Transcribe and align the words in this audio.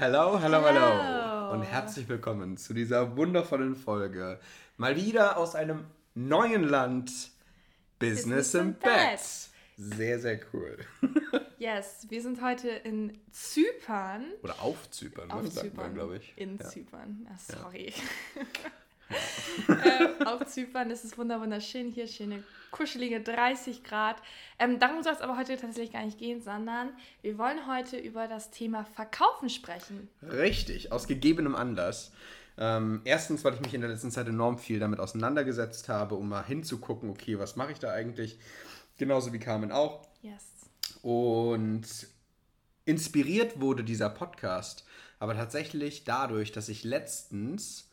Hello, 0.00 0.40
hello, 0.40 0.66
hello, 0.66 1.52
Und 1.52 1.62
herzlich 1.62 2.08
willkommen 2.08 2.56
zu 2.56 2.72
dieser 2.72 3.18
wundervollen 3.18 3.76
Folge. 3.76 4.40
Mal 4.78 4.96
wieder 4.96 5.36
aus 5.36 5.54
einem 5.54 5.84
neuen 6.14 6.64
Land. 6.64 7.10
Business, 7.98 8.52
Business 8.52 8.54
im 8.54 8.74
Bett. 8.76 9.20
Sehr, 9.76 10.18
sehr 10.18 10.40
cool. 10.54 10.78
yes, 11.58 12.06
wir 12.08 12.22
sind 12.22 12.40
heute 12.40 12.70
in 12.70 13.20
Zypern. 13.30 14.24
Oder 14.42 14.62
auf 14.62 14.90
Zypern, 14.90 15.30
auf 15.30 15.50
Zypern, 15.50 15.92
glaube 15.92 16.16
ich. 16.16 16.32
In 16.34 16.56
ja. 16.56 16.64
Zypern. 16.64 17.28
Ah, 17.30 17.36
sorry. 17.36 17.92
Ja. 18.36 18.44
äh, 19.68 20.24
auf 20.24 20.46
Zypern 20.46 20.90
ist 20.90 21.04
es 21.04 21.18
wunderschön 21.18 21.90
hier, 21.90 22.06
schöne 22.06 22.42
kuschelige 22.70 23.20
30 23.20 23.84
Grad. 23.84 24.16
Ähm, 24.58 24.78
darum 24.78 25.02
soll 25.02 25.12
es 25.12 25.20
aber 25.20 25.36
heute 25.36 25.56
tatsächlich 25.56 25.92
gar 25.92 26.04
nicht 26.04 26.18
gehen, 26.18 26.42
sondern 26.42 26.90
wir 27.22 27.38
wollen 27.38 27.66
heute 27.66 27.98
über 27.98 28.28
das 28.28 28.50
Thema 28.50 28.84
Verkaufen 28.84 29.48
sprechen. 29.48 30.08
Richtig, 30.22 30.92
aus 30.92 31.06
gegebenem 31.06 31.54
Anlass. 31.54 32.12
Ähm, 32.58 33.00
erstens, 33.04 33.44
weil 33.44 33.54
ich 33.54 33.60
mich 33.60 33.74
in 33.74 33.80
der 33.80 33.90
letzten 33.90 34.10
Zeit 34.10 34.28
enorm 34.28 34.58
viel 34.58 34.78
damit 34.78 35.00
auseinandergesetzt 35.00 35.88
habe, 35.88 36.14
um 36.14 36.28
mal 36.28 36.44
hinzugucken, 36.44 37.10
okay, 37.10 37.38
was 37.38 37.56
mache 37.56 37.72
ich 37.72 37.78
da 37.78 37.90
eigentlich? 37.90 38.38
Genauso 38.98 39.32
wie 39.32 39.38
Carmen 39.38 39.72
auch. 39.72 40.06
Yes. 40.20 40.44
Und 41.02 41.86
inspiriert 42.84 43.60
wurde 43.60 43.84
dieser 43.84 44.10
Podcast 44.10 44.84
aber 45.20 45.34
tatsächlich 45.34 46.04
dadurch, 46.04 46.50
dass 46.50 46.68
ich 46.68 46.82
letztens 46.82 47.90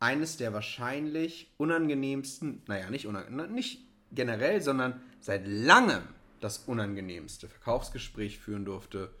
eines 0.00 0.38
der 0.38 0.54
wahrscheinlich 0.54 1.52
unangenehmsten, 1.58 2.62
naja, 2.66 2.90
nicht, 2.90 3.06
unangenehm, 3.06 3.52
nicht 3.52 3.86
generell, 4.12 4.60
sondern 4.60 5.02
seit 5.20 5.46
langem 5.46 6.02
das 6.40 6.58
unangenehmste 6.58 7.48
Verkaufsgespräch 7.48 8.38
führen 8.38 8.64
durfte, 8.64 9.14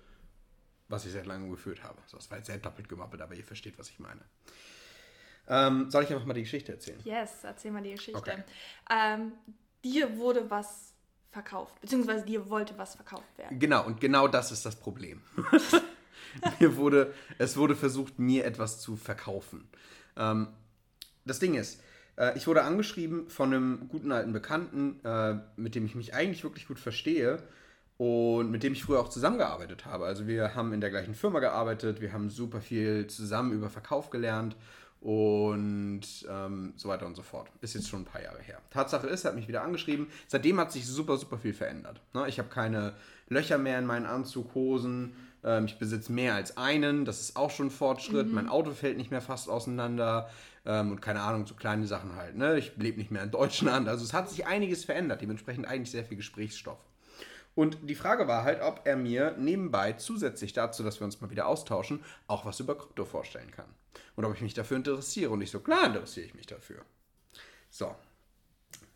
was 0.88 1.04
ich 1.04 1.12
seit 1.12 1.26
langem 1.26 1.50
geführt 1.50 1.82
habe. 1.82 1.98
So, 2.06 2.16
das 2.16 2.30
war 2.30 2.38
jetzt 2.38 2.46
sehr 2.46 2.58
doppelt 2.58 2.88
gemappelt, 2.88 3.22
aber 3.22 3.34
ihr 3.34 3.44
versteht, 3.44 3.78
was 3.78 3.90
ich 3.90 3.98
meine. 3.98 4.22
Ähm, 5.48 5.90
soll 5.90 6.04
ich 6.04 6.12
einfach 6.12 6.26
mal 6.26 6.34
die 6.34 6.42
Geschichte 6.42 6.72
erzählen? 6.72 7.00
Yes, 7.04 7.44
erzähl 7.44 7.70
mal 7.70 7.82
die 7.82 7.92
Geschichte. 7.92 8.18
Okay. 8.18 8.42
Ähm, 8.90 9.32
dir 9.84 10.16
wurde 10.16 10.48
was 10.50 10.94
verkauft, 11.30 11.80
beziehungsweise 11.80 12.24
dir 12.24 12.48
wollte 12.48 12.76
was 12.76 12.96
verkauft 12.96 13.38
werden. 13.38 13.58
Genau, 13.58 13.84
und 13.86 14.00
genau 14.00 14.28
das 14.28 14.50
ist 14.50 14.66
das 14.66 14.76
Problem. 14.76 15.22
mir 16.60 16.76
wurde, 16.76 17.14
es 17.38 17.56
wurde 17.56 17.76
versucht, 17.76 18.18
mir 18.18 18.44
etwas 18.44 18.80
zu 18.80 18.96
verkaufen. 18.96 19.68
Ähm, 20.16 20.48
das 21.24 21.38
Ding 21.38 21.54
ist, 21.54 21.82
äh, 22.20 22.36
ich 22.36 22.46
wurde 22.46 22.62
angeschrieben 22.62 23.28
von 23.28 23.52
einem 23.52 23.88
guten 23.88 24.12
alten 24.12 24.32
Bekannten, 24.32 25.00
äh, 25.04 25.36
mit 25.56 25.74
dem 25.74 25.86
ich 25.86 25.94
mich 25.94 26.14
eigentlich 26.14 26.44
wirklich 26.44 26.68
gut 26.68 26.78
verstehe 26.78 27.42
und 27.96 28.50
mit 28.50 28.62
dem 28.62 28.74
ich 28.74 28.84
früher 28.84 29.00
auch 29.00 29.08
zusammengearbeitet 29.08 29.86
habe. 29.86 30.04
Also 30.04 30.26
wir 30.26 30.54
haben 30.54 30.72
in 30.72 30.80
der 30.80 30.90
gleichen 30.90 31.14
Firma 31.14 31.40
gearbeitet, 31.40 32.00
wir 32.00 32.12
haben 32.12 32.30
super 32.30 32.60
viel 32.60 33.06
zusammen 33.08 33.52
über 33.52 33.70
Verkauf 33.70 34.10
gelernt 34.10 34.56
und 35.00 36.02
ähm, 36.28 36.74
so 36.76 36.88
weiter 36.88 37.06
und 37.06 37.14
so 37.14 37.22
fort. 37.22 37.48
Ist 37.62 37.74
jetzt 37.74 37.88
schon 37.88 38.02
ein 38.02 38.04
paar 38.04 38.22
Jahre 38.22 38.40
her. 38.40 38.58
Tatsache 38.70 39.06
ist, 39.06 39.24
er 39.24 39.30
hat 39.30 39.36
mich 39.36 39.48
wieder 39.48 39.62
angeschrieben. 39.62 40.08
Seitdem 40.28 40.60
hat 40.60 40.72
sich 40.72 40.86
super, 40.86 41.16
super 41.16 41.38
viel 41.38 41.54
verändert. 41.54 42.00
Ne? 42.12 42.28
Ich 42.28 42.38
habe 42.38 42.50
keine 42.50 42.92
Löcher 43.28 43.56
mehr 43.56 43.78
in 43.78 43.86
meinen 43.86 44.04
Anzug, 44.04 44.54
Hosen. 44.54 45.14
Ähm, 45.42 45.64
ich 45.64 45.78
besitze 45.78 46.12
mehr 46.12 46.34
als 46.34 46.58
einen. 46.58 47.06
Das 47.06 47.20
ist 47.20 47.36
auch 47.36 47.50
schon 47.50 47.70
Fortschritt. 47.70 48.28
Mhm. 48.28 48.34
Mein 48.34 48.48
Auto 48.48 48.72
fällt 48.72 48.98
nicht 48.98 49.10
mehr 49.10 49.22
fast 49.22 49.48
auseinander. 49.48 50.28
Ähm, 50.66 50.92
und 50.92 51.00
keine 51.00 51.20
Ahnung, 51.22 51.46
so 51.46 51.54
kleine 51.54 51.86
Sachen 51.86 52.16
halt. 52.16 52.36
Ne? 52.36 52.58
Ich 52.58 52.76
lebe 52.76 52.98
nicht 52.98 53.10
mehr 53.10 53.22
in 53.22 53.30
Deutschland. 53.30 53.88
Also 53.88 54.04
es 54.04 54.12
hat 54.12 54.28
sich 54.28 54.46
einiges 54.46 54.84
verändert. 54.84 55.22
Dementsprechend 55.22 55.66
eigentlich 55.66 55.90
sehr 55.90 56.04
viel 56.04 56.16
Gesprächsstoff. 56.16 56.78
Und 57.54 57.78
die 57.82 57.94
Frage 57.94 58.28
war 58.28 58.44
halt, 58.44 58.62
ob 58.62 58.82
er 58.84 58.96
mir 58.96 59.34
nebenbei 59.36 59.94
zusätzlich 59.94 60.52
dazu, 60.52 60.82
dass 60.82 61.00
wir 61.00 61.04
uns 61.04 61.20
mal 61.20 61.30
wieder 61.30 61.46
austauschen, 61.46 62.04
auch 62.26 62.44
was 62.44 62.60
über 62.60 62.78
Krypto 62.78 63.04
vorstellen 63.04 63.50
kann. 63.50 63.66
Und 64.16 64.24
ob 64.24 64.34
ich 64.34 64.40
mich 64.40 64.54
dafür 64.54 64.76
interessiere. 64.76 65.30
Und 65.30 65.40
ich 65.40 65.50
so, 65.50 65.60
klar 65.60 65.86
interessiere 65.86 66.26
ich 66.26 66.34
mich 66.34 66.46
dafür. 66.46 66.82
So. 67.70 67.94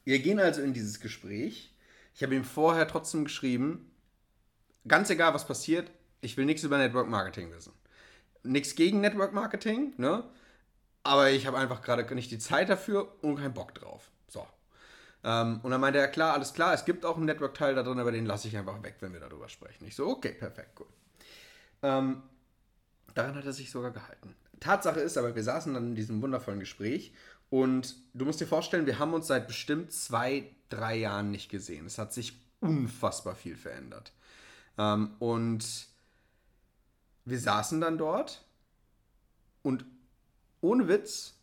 Wir 0.05 0.19
gehen 0.19 0.39
also 0.39 0.61
in 0.61 0.73
dieses 0.73 1.01
Gespräch. 1.01 1.75
Ich 2.15 2.23
habe 2.23 2.35
ihm 2.35 2.45
vorher 2.45 2.87
trotzdem 2.87 3.25
geschrieben, 3.25 3.91
ganz 4.87 5.11
egal 5.11 5.35
was 5.35 5.47
passiert, 5.47 5.91
ich 6.21 6.37
will 6.37 6.45
nichts 6.45 6.63
über 6.63 6.79
Network 6.79 7.09
Marketing 7.09 7.53
wissen. 7.53 7.73
Nichts 8.43 8.75
gegen 8.75 9.01
Network 9.01 9.33
Marketing, 9.33 9.95
ne? 9.97 10.25
Aber 11.05 11.31
ich 11.31 11.47
habe 11.47 11.59
einfach 11.59 11.83
gerade 11.83 12.13
nicht 12.15 12.31
die 12.31 12.39
Zeit 12.39 12.69
dafür 12.69 13.15
und 13.23 13.37
keinen 13.37 13.55
Bock 13.55 13.75
drauf. 13.75 14.11
So. 14.27 14.47
Ähm, 15.23 15.61
und 15.63 15.71
dann 15.71 15.81
meinte 15.81 15.99
er, 15.99 16.09
klar, 16.09 16.35
alles 16.35 16.53
klar, 16.55 16.75
es 16.75 16.85
gibt 16.85 17.05
auch 17.05 17.17
einen 17.17 17.27
Network-Teil 17.27 17.75
da 17.75 17.83
drin, 17.83 17.99
aber 17.99 18.11
den 18.11 18.27
lasse 18.27 18.49
ich 18.49 18.57
einfach 18.57 18.83
weg, 18.83 18.97
wenn 19.01 19.13
wir 19.13 19.21
darüber 19.21 19.49
sprechen. 19.49 19.87
Ich 19.87 19.95
so, 19.95 20.09
okay, 20.09 20.33
perfekt, 20.33 20.75
gut. 20.75 20.89
Ähm, 21.83 22.23
daran 23.15 23.35
hat 23.35 23.45
er 23.45 23.53
sich 23.53 23.71
sogar 23.71 23.91
gehalten. 23.91 24.35
Tatsache 24.61 25.01
ist 25.01 25.19
aber, 25.19 25.35
wir 25.35 25.43
saßen 25.43 25.75
dann 25.75 25.89
in 25.89 25.95
diesem 25.95 26.23
wundervollen 26.23 26.61
Gespräch 26.61 27.15
und 27.51 27.97
du 28.15 28.25
musst 28.25 28.41
dir 28.41 28.47
vorstellen, 28.47 28.87
wir 28.87 28.99
haben 28.99 29.13
uns 29.13 29.27
seit 29.27 29.47
bestimmt 29.47 29.93
zwei, 29.93 30.51
drei 30.71 30.97
Jahren 30.97 31.31
nicht 31.31 31.51
gesehen. 31.51 31.87
Es 31.87 31.99
hat 31.99 32.13
sich 32.15 32.41
unfassbar 32.61 33.35
viel 33.35 33.57
verändert. 33.57 34.13
Ähm, 34.79 35.17
und 35.19 35.87
wir 37.27 37.39
saßen 37.39 37.81
dann 37.81 37.99
dort 37.99 38.45
und 39.63 39.85
ohne 40.65 40.89
Witz, 40.89 41.35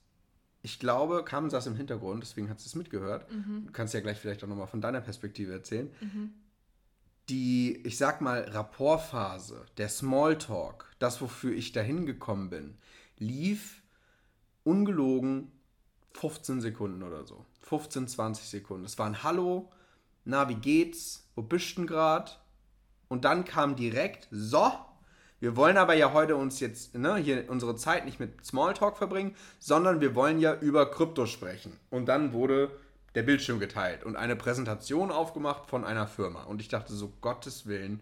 ich 0.63 0.79
glaube, 0.79 1.23
Carmen 1.23 1.49
saß 1.49 1.67
im 1.67 1.75
Hintergrund, 1.75 2.23
deswegen 2.23 2.49
hat 2.49 2.59
sie 2.59 2.67
es 2.67 2.75
mitgehört. 2.75 3.31
Mhm. 3.31 3.67
Du 3.67 3.71
kannst 3.71 3.93
ja 3.93 3.99
gleich 3.99 4.17
vielleicht 4.17 4.43
auch 4.43 4.47
nochmal 4.47 4.67
von 4.67 4.81
deiner 4.81 5.01
Perspektive 5.01 5.53
erzählen. 5.53 5.91
Mhm. 6.01 6.33
Die, 7.29 7.77
ich 7.85 7.97
sag 7.97 8.21
mal, 8.21 8.41
Rapportphase, 8.41 9.65
der 9.77 9.89
Smalltalk, 9.89 10.91
das, 10.99 11.21
wofür 11.21 11.53
ich 11.53 11.71
dahin 11.71 12.05
gekommen 12.05 12.49
bin, 12.49 12.77
lief 13.17 13.81
ungelogen 14.63 15.51
15 16.13 16.61
Sekunden 16.61 17.03
oder 17.03 17.25
so. 17.25 17.45
15, 17.61 18.07
20 18.07 18.49
Sekunden. 18.49 18.85
Es 18.85 18.97
war 18.99 19.05
ein 19.05 19.23
Hallo, 19.23 19.71
na, 20.25 20.49
wie 20.49 20.55
geht's? 20.55 21.29
Wo 21.35 21.41
bist 21.41 21.77
du 21.77 21.85
grad? 21.85 22.43
Und 23.07 23.25
dann 23.25 23.45
kam 23.45 23.75
direkt, 23.75 24.27
so, 24.31 24.71
wir 25.41 25.55
wollen 25.55 25.77
aber 25.77 25.95
ja 25.95 26.13
heute 26.13 26.35
uns 26.35 26.59
jetzt 26.59 26.93
ne, 26.93 27.17
hier 27.17 27.49
unsere 27.49 27.75
Zeit 27.75 28.05
nicht 28.05 28.19
mit 28.19 28.45
Smalltalk 28.45 28.95
verbringen, 28.95 29.35
sondern 29.59 29.99
wir 29.99 30.13
wollen 30.13 30.39
ja 30.39 30.53
über 30.53 30.89
Krypto 30.89 31.25
sprechen. 31.25 31.75
Und 31.89 32.05
dann 32.05 32.31
wurde 32.31 32.69
der 33.15 33.23
Bildschirm 33.23 33.59
geteilt 33.59 34.03
und 34.03 34.15
eine 34.15 34.35
Präsentation 34.35 35.11
aufgemacht 35.11 35.67
von 35.67 35.83
einer 35.83 36.05
Firma. 36.05 36.43
Und 36.43 36.61
ich 36.61 36.67
dachte 36.67 36.93
so, 36.93 37.11
Gottes 37.21 37.65
Willen, 37.65 38.01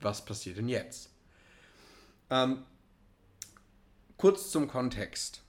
was 0.00 0.24
passiert 0.24 0.58
denn 0.58 0.68
jetzt? 0.68 1.10
Ähm, 2.28 2.64
kurz 4.16 4.50
zum 4.50 4.66
Kontext. 4.66 5.42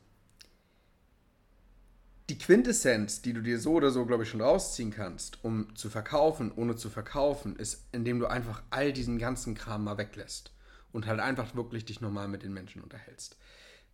Die 2.29 2.37
Quintessenz, 2.37 3.23
die 3.23 3.33
du 3.33 3.41
dir 3.41 3.59
so 3.59 3.73
oder 3.73 3.89
so, 3.89 4.05
glaube 4.05 4.23
ich, 4.23 4.29
schon 4.29 4.41
rausziehen 4.41 4.91
kannst, 4.91 5.43
um 5.43 5.75
zu 5.75 5.89
verkaufen, 5.89 6.51
ohne 6.55 6.75
zu 6.75 6.91
verkaufen, 6.91 7.55
ist, 7.55 7.87
indem 7.91 8.19
du 8.19 8.27
einfach 8.27 8.61
all 8.69 8.93
diesen 8.93 9.17
ganzen 9.17 9.55
Kram 9.55 9.83
mal 9.85 9.97
weglässt 9.97 10.51
und 10.93 11.07
halt 11.07 11.19
einfach 11.19 11.55
wirklich 11.55 11.85
dich 11.85 12.01
normal 12.01 12.27
mit 12.27 12.43
den 12.43 12.53
Menschen 12.53 12.81
unterhältst. 12.81 13.37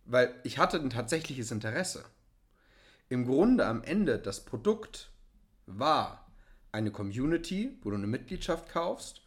Weil 0.04 0.34
ich 0.42 0.58
hatte 0.58 0.78
ein 0.78 0.90
tatsächliches 0.90 1.50
Interesse. 1.50 2.04
Im 3.08 3.26
Grunde 3.26 3.66
am 3.66 3.82
Ende 3.82 4.18
das 4.18 4.44
Produkt 4.44 5.10
war 5.66 6.26
eine 6.72 6.90
Community, 6.90 7.78
wo 7.82 7.90
du 7.90 7.96
eine 7.96 8.06
Mitgliedschaft 8.06 8.68
kaufst. 8.68 9.22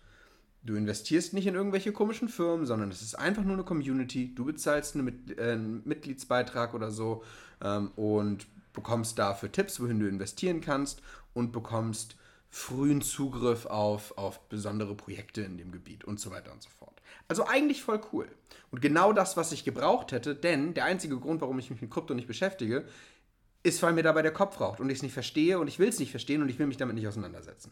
Du 0.64 0.76
investierst 0.76 1.34
nicht 1.34 1.48
in 1.48 1.56
irgendwelche 1.56 1.92
komischen 1.92 2.30
Firmen, 2.30 2.68
sondern 2.68 2.92
es 2.92 3.02
ist 3.02 3.16
einfach 3.16 3.44
nur 3.44 3.54
eine 3.54 3.64
Community. 3.64 4.34
Du 4.36 4.46
bezahlst 4.46 4.96
eine 4.96 5.12
äh, 5.38 5.54
einen 5.54 5.82
Mitgliedsbeitrag 5.86 6.74
oder 6.74 6.92
so 6.92 7.24
ähm, 7.64 7.92
und 7.96 8.46
bekommst 8.74 9.18
dafür 9.18 9.52
Tipps, 9.52 9.80
wohin 9.80 10.00
du 10.00 10.08
investieren 10.08 10.62
kannst 10.62 11.02
und 11.34 11.52
bekommst 11.52 12.16
frühen 12.50 13.02
Zugriff 13.02 13.66
auf, 13.66 14.18
auf 14.18 14.48
besondere 14.50 14.94
Projekte 14.96 15.42
in 15.42 15.58
dem 15.58 15.72
Gebiet 15.72 16.04
und 16.04 16.20
so 16.20 16.32
weiter 16.32 16.52
und 16.52 16.62
so 16.62 16.70
fort. 16.70 16.91
Also 17.28 17.46
eigentlich 17.46 17.84
voll 17.84 18.02
cool. 18.14 18.28
Und 18.72 18.82
genau 18.82 19.14
das, 19.14 19.38
was 19.38 19.52
ich 19.52 19.64
gebraucht 19.64 20.12
hätte, 20.12 20.36
denn 20.36 20.74
der 20.74 20.86
einzige 20.86 21.20
Grund, 21.20 21.42
warum 21.42 21.60
ich 21.60 21.70
mich 21.70 21.82
mit 21.82 21.92
Krypto 21.92 22.14
nicht 22.14 22.28
beschäftige, 22.28 22.86
ist, 23.64 23.82
weil 23.84 23.94
mir 23.94 24.04
dabei 24.04 24.22
der 24.22 24.34
Kopf 24.34 24.60
raucht 24.60 24.80
und 24.80 24.90
ich 24.90 24.98
es 24.98 25.04
nicht 25.04 25.14
verstehe 25.14 25.60
und 25.60 25.68
ich 25.68 25.80
will 25.80 25.90
es 25.90 26.00
nicht 26.00 26.12
verstehen 26.12 26.42
und 26.42 26.50
ich 26.50 26.58
will 26.58 26.68
mich 26.68 26.78
damit 26.78 26.96
nicht 26.96 27.08
auseinandersetzen. 27.08 27.72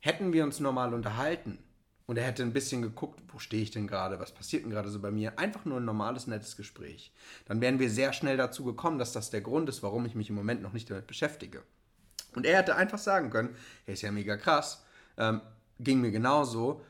Hätten 0.00 0.32
wir 0.32 0.44
uns 0.44 0.60
normal 0.60 0.94
unterhalten 0.94 1.58
und 2.06 2.16
er 2.16 2.24
hätte 2.24 2.42
ein 2.42 2.52
bisschen 2.52 2.82
geguckt, 2.82 3.20
wo 3.28 3.38
stehe 3.38 3.62
ich 3.62 3.70
denn 3.70 3.86
gerade, 3.86 4.18
was 4.20 4.32
passiert 4.32 4.64
denn 4.64 4.70
gerade 4.70 4.90
so 4.90 5.00
bei 5.00 5.10
mir, 5.10 5.38
einfach 5.38 5.64
nur 5.64 5.78
ein 5.78 5.84
normales, 5.84 6.26
nettes 6.26 6.56
Gespräch, 6.56 7.12
dann 7.46 7.60
wären 7.60 7.78
wir 7.78 7.90
sehr 7.90 8.12
schnell 8.12 8.36
dazu 8.36 8.64
gekommen, 8.64 8.98
dass 8.98 9.12
das 9.12 9.30
der 9.30 9.40
Grund 9.40 9.68
ist, 9.68 9.82
warum 9.82 10.06
ich 10.06 10.14
mich 10.14 10.30
im 10.30 10.36
Moment 10.36 10.62
noch 10.62 10.72
nicht 10.72 10.90
damit 10.90 11.06
beschäftige. 11.06 11.62
Und 12.34 12.46
er 12.46 12.58
hätte 12.58 12.76
einfach 12.76 12.98
sagen 12.98 13.30
können, 13.30 13.56
hey, 13.84 13.94
ist 13.94 14.02
ja 14.02 14.10
mega 14.10 14.36
krass, 14.36 14.84
ähm, 15.16 15.40
ging 15.80 16.00
mir 16.00 16.10
genauso, 16.10 16.82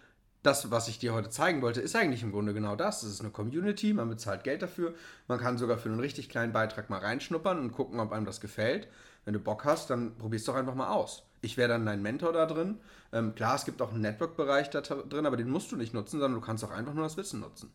das, 0.43 0.71
was 0.71 0.89
ich 0.89 0.99
dir 0.99 1.15
heute 1.15 1.31
zeigen 1.31 1.63
wollte, 1.63 1.81
ist 1.81 1.97
eigentlich 1.97 2.23
im 2.23 2.31
Grunde 2.33 2.55
genau 2.55 2.77
das. 2.77 3.03
Es 3.03 3.13
ist 3.13 3.21
eine 3.21 3.31
Community, 3.31 3.93
man 3.93 4.09
bezahlt 4.09 4.45
Geld 4.45 4.63
dafür. 4.63 4.95
Man 5.27 5.41
kann 5.41 5.59
sogar 5.59 5.79
für 5.79 5.89
einen 5.89 6.01
richtig 6.01 6.29
kleinen 6.29 6.53
Beitrag 6.53 6.91
mal 6.91 7.01
reinschnuppern 7.01 7.59
und 7.59 7.73
gucken, 7.73 7.99
ob 8.01 8.13
einem 8.13 8.25
das 8.25 8.41
gefällt. 8.41 8.89
Wenn 9.25 9.35
du 9.35 9.41
Bock 9.41 9.65
hast, 9.65 9.91
dann 9.91 10.17
probier's 10.17 10.45
doch 10.45 10.55
einfach 10.55 10.75
mal 10.75 10.91
aus. 10.91 11.25
Ich 11.41 11.57
wäre 11.57 11.69
dann 11.69 11.87
dein 11.87 12.03
Mentor 12.03 12.33
da 12.33 12.47
drin. 12.47 12.81
Ähm, 13.13 13.35
klar, 13.35 13.57
es 13.57 13.65
gibt 13.65 13.83
auch 13.83 13.93
einen 13.93 14.01
Network-Bereich 14.01 14.71
da 14.71 14.81
drin, 14.81 15.27
aber 15.27 15.37
den 15.37 15.51
musst 15.51 15.73
du 15.73 15.77
nicht 15.77 15.95
nutzen, 15.95 16.21
sondern 16.21 16.41
du 16.41 16.47
kannst 16.47 16.65
auch 16.65 16.71
einfach 16.71 16.95
nur 16.95 17.05
das 17.05 17.17
Wissen 17.17 17.41
nutzen. 17.41 17.73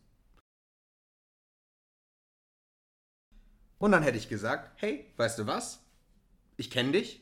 Und 3.77 3.92
dann 3.92 4.04
hätte 4.04 4.18
ich 4.18 4.30
gesagt, 4.30 4.71
hey, 4.77 5.06
weißt 5.18 5.39
du 5.39 5.48
was? 5.48 5.80
Ich 6.56 6.71
kenne 6.71 6.94
dich. 6.94 7.21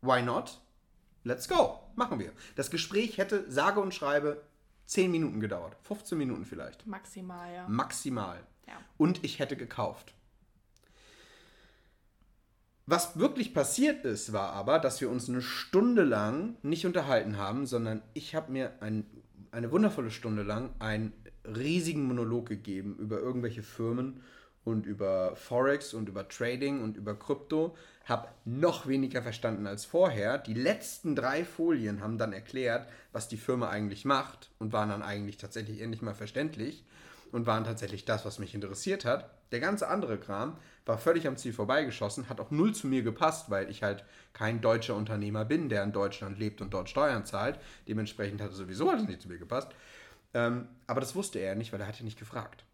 Why 0.00 0.22
not? 0.22 0.60
Let's 1.22 1.48
go. 1.48 1.78
Machen 1.94 2.18
wir. 2.18 2.32
Das 2.56 2.70
Gespräch 2.70 3.18
hätte 3.18 3.48
sage 3.50 3.78
und 3.78 3.94
schreibe 3.94 4.42
10 4.92 5.10
Minuten 5.10 5.40
gedauert. 5.40 5.74
15 5.84 6.18
Minuten 6.18 6.44
vielleicht. 6.44 6.86
Maximal, 6.86 7.54
ja. 7.54 7.66
Maximal. 7.66 8.38
Ja. 8.66 8.74
Und 8.98 9.24
ich 9.24 9.38
hätte 9.38 9.56
gekauft. 9.56 10.14
Was 12.84 13.18
wirklich 13.18 13.54
passiert 13.54 14.04
ist, 14.04 14.34
war 14.34 14.52
aber, 14.52 14.78
dass 14.78 15.00
wir 15.00 15.08
uns 15.08 15.30
eine 15.30 15.40
Stunde 15.40 16.02
lang 16.02 16.56
nicht 16.62 16.84
unterhalten 16.84 17.38
haben, 17.38 17.64
sondern 17.64 18.02
ich 18.12 18.34
habe 18.34 18.52
mir 18.52 18.82
ein, 18.82 19.06
eine 19.50 19.72
wundervolle 19.72 20.10
Stunde 20.10 20.42
lang 20.42 20.74
einen 20.78 21.14
riesigen 21.46 22.04
Monolog 22.04 22.46
gegeben 22.46 22.96
über 22.98 23.18
irgendwelche 23.18 23.62
Firmen 23.62 24.20
und 24.62 24.84
über 24.84 25.36
Forex 25.36 25.94
und 25.94 26.10
über 26.10 26.28
Trading 26.28 26.82
und 26.82 26.98
über 26.98 27.18
Krypto. 27.18 27.74
Habe 28.04 28.28
noch 28.44 28.86
weniger 28.86 29.22
verstanden 29.22 29.66
als 29.66 29.84
vorher. 29.84 30.38
Die 30.38 30.54
letzten 30.54 31.14
drei 31.14 31.44
Folien 31.44 32.00
haben 32.02 32.18
dann 32.18 32.32
erklärt, 32.32 32.88
was 33.12 33.28
die 33.28 33.36
Firma 33.36 33.68
eigentlich 33.68 34.04
macht 34.04 34.50
und 34.58 34.72
waren 34.72 34.88
dann 34.88 35.02
eigentlich 35.02 35.36
tatsächlich 35.36 35.80
endlich 35.80 36.02
mal 36.02 36.14
verständlich 36.14 36.84
und 37.32 37.46
waren 37.46 37.64
tatsächlich 37.64 38.04
das, 38.04 38.24
was 38.24 38.38
mich 38.38 38.54
interessiert 38.54 39.04
hat. 39.04 39.30
Der 39.52 39.60
ganze 39.60 39.88
andere 39.88 40.18
Kram 40.18 40.56
war 40.84 40.98
völlig 40.98 41.26
am 41.26 41.36
Ziel 41.36 41.52
vorbeigeschossen, 41.52 42.28
hat 42.28 42.40
auch 42.40 42.50
null 42.50 42.74
zu 42.74 42.86
mir 42.86 43.02
gepasst, 43.02 43.50
weil 43.50 43.70
ich 43.70 43.82
halt 43.82 44.04
kein 44.32 44.60
deutscher 44.60 44.96
Unternehmer 44.96 45.44
bin, 45.44 45.68
der 45.68 45.82
in 45.84 45.92
Deutschland 45.92 46.38
lebt 46.38 46.60
und 46.60 46.74
dort 46.74 46.88
Steuern 46.88 47.24
zahlt. 47.24 47.58
Dementsprechend 47.86 48.40
hat 48.40 48.50
es 48.50 48.56
sowieso 48.56 48.90
alles 48.90 49.06
nicht 49.06 49.22
zu 49.22 49.28
mir 49.28 49.38
gepasst. 49.38 49.68
Ähm, 50.34 50.68
aber 50.86 51.00
das 51.00 51.14
wusste 51.14 51.38
er 51.38 51.54
nicht, 51.54 51.72
weil 51.72 51.80
er 51.80 51.86
hatte 51.86 52.04
nicht 52.04 52.18
gefragt. 52.18 52.64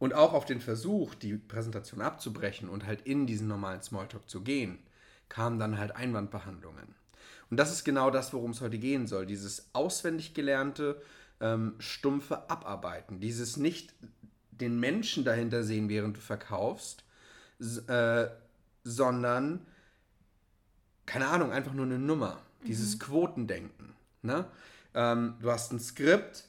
Und 0.00 0.14
auch 0.14 0.32
auf 0.32 0.46
den 0.46 0.62
Versuch, 0.62 1.14
die 1.14 1.36
Präsentation 1.36 2.00
abzubrechen 2.00 2.70
und 2.70 2.86
halt 2.86 3.02
in 3.02 3.26
diesen 3.26 3.46
normalen 3.46 3.82
Smalltalk 3.82 4.28
zu 4.28 4.40
gehen, 4.40 4.78
kamen 5.28 5.58
dann 5.58 5.78
halt 5.78 5.94
Einwandbehandlungen. 5.94 6.94
Und 7.50 7.56
das 7.58 7.70
ist 7.70 7.84
genau 7.84 8.10
das, 8.10 8.32
worum 8.32 8.52
es 8.52 8.62
heute 8.62 8.78
gehen 8.78 9.06
soll. 9.06 9.26
Dieses 9.26 9.68
auswendig 9.74 10.32
gelernte, 10.32 11.02
ähm, 11.40 11.74
stumpfe 11.78 12.48
Abarbeiten. 12.48 13.20
Dieses 13.20 13.58
nicht 13.58 13.92
den 14.50 14.80
Menschen 14.80 15.22
dahinter 15.22 15.64
sehen, 15.64 15.90
während 15.90 16.16
du 16.16 16.20
verkaufst, 16.20 17.04
äh, 17.86 18.26
sondern, 18.84 19.66
keine 21.04 21.28
Ahnung, 21.28 21.52
einfach 21.52 21.74
nur 21.74 21.84
eine 21.84 21.98
Nummer. 21.98 22.40
Dieses 22.66 22.94
mhm. 22.94 22.98
Quotendenken. 23.00 23.94
Ne? 24.22 24.46
Ähm, 24.94 25.34
du 25.40 25.50
hast 25.50 25.72
ein 25.72 25.80
Skript, 25.80 26.44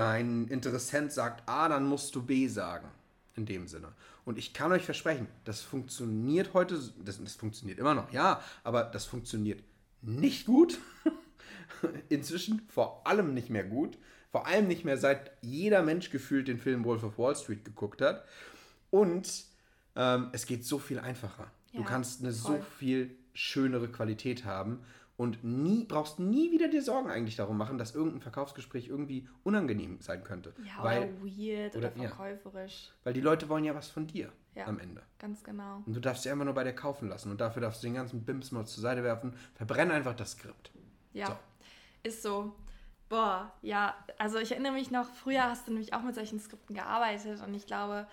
dein 0.00 0.48
Interessent 0.48 1.12
sagt 1.12 1.46
A, 1.46 1.68
dann 1.68 1.86
musst 1.86 2.14
du 2.14 2.22
B 2.22 2.48
sagen. 2.48 2.88
In 3.36 3.44
dem 3.44 3.68
Sinne. 3.68 3.92
Und 4.24 4.38
ich 4.38 4.54
kann 4.54 4.72
euch 4.72 4.82
versprechen, 4.82 5.28
das 5.44 5.60
funktioniert 5.60 6.54
heute, 6.54 6.80
das, 7.04 7.22
das 7.22 7.34
funktioniert 7.34 7.78
immer 7.78 7.94
noch, 7.94 8.10
ja, 8.12 8.42
aber 8.64 8.82
das 8.82 9.04
funktioniert 9.04 9.62
nicht 10.00 10.46
gut. 10.46 10.78
Inzwischen 12.08 12.62
vor 12.68 13.06
allem 13.06 13.34
nicht 13.34 13.50
mehr 13.50 13.64
gut. 13.64 13.98
Vor 14.30 14.46
allem 14.46 14.68
nicht 14.68 14.84
mehr 14.84 14.96
seit 14.96 15.32
jeder 15.42 15.82
Mensch 15.82 16.10
gefühlt 16.10 16.48
den 16.48 16.58
Film 16.58 16.84
Wolf 16.84 17.02
of 17.02 17.18
Wall 17.18 17.36
Street 17.36 17.64
geguckt 17.64 18.00
hat. 18.00 18.24
Und 18.90 19.44
ähm, 19.96 20.30
es 20.32 20.46
geht 20.46 20.64
so 20.64 20.78
viel 20.78 20.98
einfacher. 20.98 21.50
Ja, 21.72 21.80
du 21.80 21.84
kannst 21.84 22.22
eine 22.22 22.32
voll. 22.32 22.58
so 22.58 22.64
viel 22.78 23.16
schönere 23.34 23.88
Qualität 23.88 24.44
haben 24.46 24.80
und 25.20 25.44
nie 25.44 25.84
brauchst 25.84 26.18
nie 26.18 26.50
wieder 26.50 26.68
dir 26.68 26.80
Sorgen 26.80 27.10
eigentlich 27.10 27.36
darum 27.36 27.58
machen, 27.58 27.76
dass 27.76 27.94
irgendein 27.94 28.22
Verkaufsgespräch 28.22 28.88
irgendwie 28.88 29.28
unangenehm 29.42 30.00
sein 30.00 30.24
könnte. 30.24 30.54
Ja, 30.64 30.82
weil, 30.82 31.02
oder 31.02 31.12
weird 31.22 31.76
oder, 31.76 31.92
oder 31.94 32.08
verkäuferisch. 32.08 32.86
Ja, 32.88 32.94
weil 33.04 33.12
die 33.12 33.20
Leute 33.20 33.50
wollen 33.50 33.64
ja 33.64 33.74
was 33.74 33.90
von 33.90 34.06
dir 34.06 34.32
ja, 34.54 34.64
am 34.64 34.78
Ende. 34.78 35.02
Ganz 35.18 35.44
genau. 35.44 35.82
Und 35.84 35.92
du 35.92 36.00
darfst 36.00 36.22
sie 36.22 36.30
einfach 36.30 36.46
nur 36.46 36.54
bei 36.54 36.64
dir 36.64 36.72
kaufen 36.72 37.10
lassen 37.10 37.30
und 37.30 37.38
dafür 37.38 37.60
darfst 37.60 37.82
du 37.82 37.88
den 37.88 37.96
ganzen 37.96 38.24
Bims 38.24 38.50
mal 38.50 38.64
zur 38.64 38.80
Seite 38.80 39.04
werfen. 39.04 39.34
Verbrenn 39.56 39.90
einfach 39.90 40.14
das 40.14 40.30
Skript. 40.30 40.70
Ja, 41.12 41.26
so. 41.26 41.36
ist 42.02 42.22
so. 42.22 42.54
Boah, 43.10 43.52
ja, 43.60 43.94
also 44.16 44.38
ich 44.38 44.52
erinnere 44.52 44.72
mich 44.72 44.90
noch, 44.90 45.06
früher 45.06 45.42
hast 45.42 45.68
du 45.68 45.72
nämlich 45.72 45.92
auch 45.92 46.02
mit 46.02 46.14
solchen 46.14 46.40
Skripten 46.40 46.74
gearbeitet 46.74 47.42
und 47.46 47.52
ich 47.52 47.66
glaube, 47.66 48.06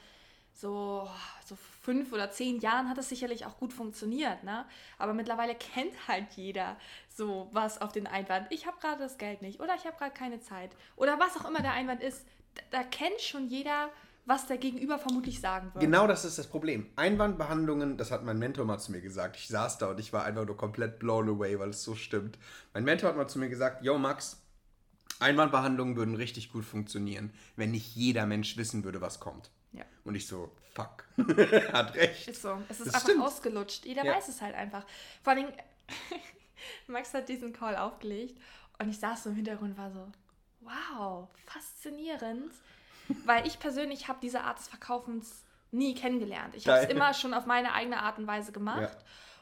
so, 0.60 1.08
so 1.46 1.56
fünf 1.82 2.12
oder 2.12 2.32
zehn 2.32 2.60
Jahren 2.60 2.90
hat 2.90 2.98
es 2.98 3.10
sicherlich 3.10 3.46
auch 3.46 3.58
gut 3.58 3.74
funktioniert, 3.74 4.44
ne? 4.44 4.66
Aber 4.98 5.14
mittlerweile 5.14 5.56
kennt 5.56 6.08
halt 6.08 6.26
jeder 6.36 6.78
so 7.10 7.50
was 7.52 7.80
auf 7.80 7.92
den 7.92 8.08
Einwand. 8.08 8.48
Ich 8.50 8.66
habe 8.66 8.78
gerade 8.80 9.02
das 9.02 9.18
Geld 9.18 9.42
nicht 9.42 9.60
oder 9.60 9.76
ich 9.76 9.86
habe 9.86 9.98
gerade 9.98 10.14
keine 10.14 10.40
Zeit 10.40 10.72
oder 10.96 11.20
was 11.20 11.38
auch 11.38 11.48
immer 11.48 11.62
der 11.62 11.74
Einwand 11.74 12.02
ist. 12.02 12.26
Da, 12.56 12.62
da 12.72 12.84
kennt 12.84 13.22
schon 13.22 13.48
jeder, 13.48 13.90
was 14.26 14.48
der 14.48 14.58
Gegenüber 14.58 14.98
vermutlich 14.98 15.40
sagen 15.40 15.74
wird. 15.74 15.84
Genau 15.84 16.08
das 16.08 16.26
ist 16.26 16.38
das 16.40 16.48
Problem. 16.48 16.88
Einwandbehandlungen, 16.96 17.98
das 17.98 18.12
hat 18.12 18.24
mein 18.24 18.40
Mentor 18.40 18.66
mal 18.66 18.80
zu 18.80 18.92
mir 18.92 19.02
gesagt. 19.02 19.38
Ich 19.38 19.48
saß 19.48 19.78
da 19.78 19.92
und 19.92 20.00
ich 20.00 20.12
war 20.12 20.26
einfach 20.26 20.46
nur 20.46 20.58
komplett 20.58 20.98
blown 21.00 21.30
away, 21.30 21.58
weil 21.60 21.70
es 21.70 21.84
so 21.84 21.96
stimmt. 21.96 22.40
Mein 22.74 22.84
Mentor 22.84 23.10
hat 23.10 23.16
mal 23.16 23.28
zu 23.28 23.38
mir 23.40 23.50
gesagt, 23.50 23.84
yo 23.84 23.98
Max, 23.98 24.42
Einwandbehandlungen 25.20 25.96
würden 25.96 26.16
richtig 26.16 26.52
gut 26.52 26.66
funktionieren, 26.66 27.32
wenn 27.56 27.72
nicht 27.72 27.96
jeder 27.96 28.26
Mensch 28.26 28.58
wissen 28.58 28.84
würde, 28.84 29.02
was 29.02 29.20
kommt. 29.20 29.52
Ja. 29.74 29.84
Und 30.04 30.16
ich 30.16 30.28
so, 30.28 30.52
fuck, 30.74 31.06
hat 31.74 31.96
recht. 31.96 32.28
Ist 32.28 32.42
so. 32.42 32.62
Es 32.70 32.80
ist 32.80 32.88
das 32.88 32.96
einfach 32.96 33.10
stimmt. 33.10 33.24
ausgelutscht. 33.24 33.86
Jeder 33.86 34.06
ja. 34.06 34.16
weiß 34.16 34.28
es 34.28 34.42
halt 34.42 34.56
einfach. 34.56 34.86
Vor 35.24 35.34
allem, 35.34 35.48
Max 36.88 37.14
hat 37.14 37.30
diesen 37.30 37.54
Call 37.54 37.76
aufgelegt 37.76 38.40
und 38.80 38.90
ich 38.90 39.00
saß 39.00 39.24
so 39.24 39.30
im 39.30 39.36
Hintergrund 39.36 39.72
und 39.72 39.78
war 39.78 39.92
so, 39.92 40.08
wow, 40.62 41.28
faszinierend. 41.46 42.52
Weil 43.26 43.48
ich 43.48 43.60
persönlich 43.60 44.08
habe 44.08 44.20
diese 44.22 44.42
Art 44.42 44.60
des 44.60 44.68
Verkaufens 44.68 45.44
nie 45.72 45.96
kennengelernt. 45.96 46.56
Ich 46.56 46.68
habe 46.68 46.80
es 46.80 46.90
immer 46.90 47.14
schon 47.14 47.34
auf 47.34 47.46
meine 47.46 47.74
eigene 47.74 48.02
Art 48.02 48.18
und 48.20 48.28
Weise 48.28 48.52
gemacht. 48.52 48.82
Ja 48.82 48.98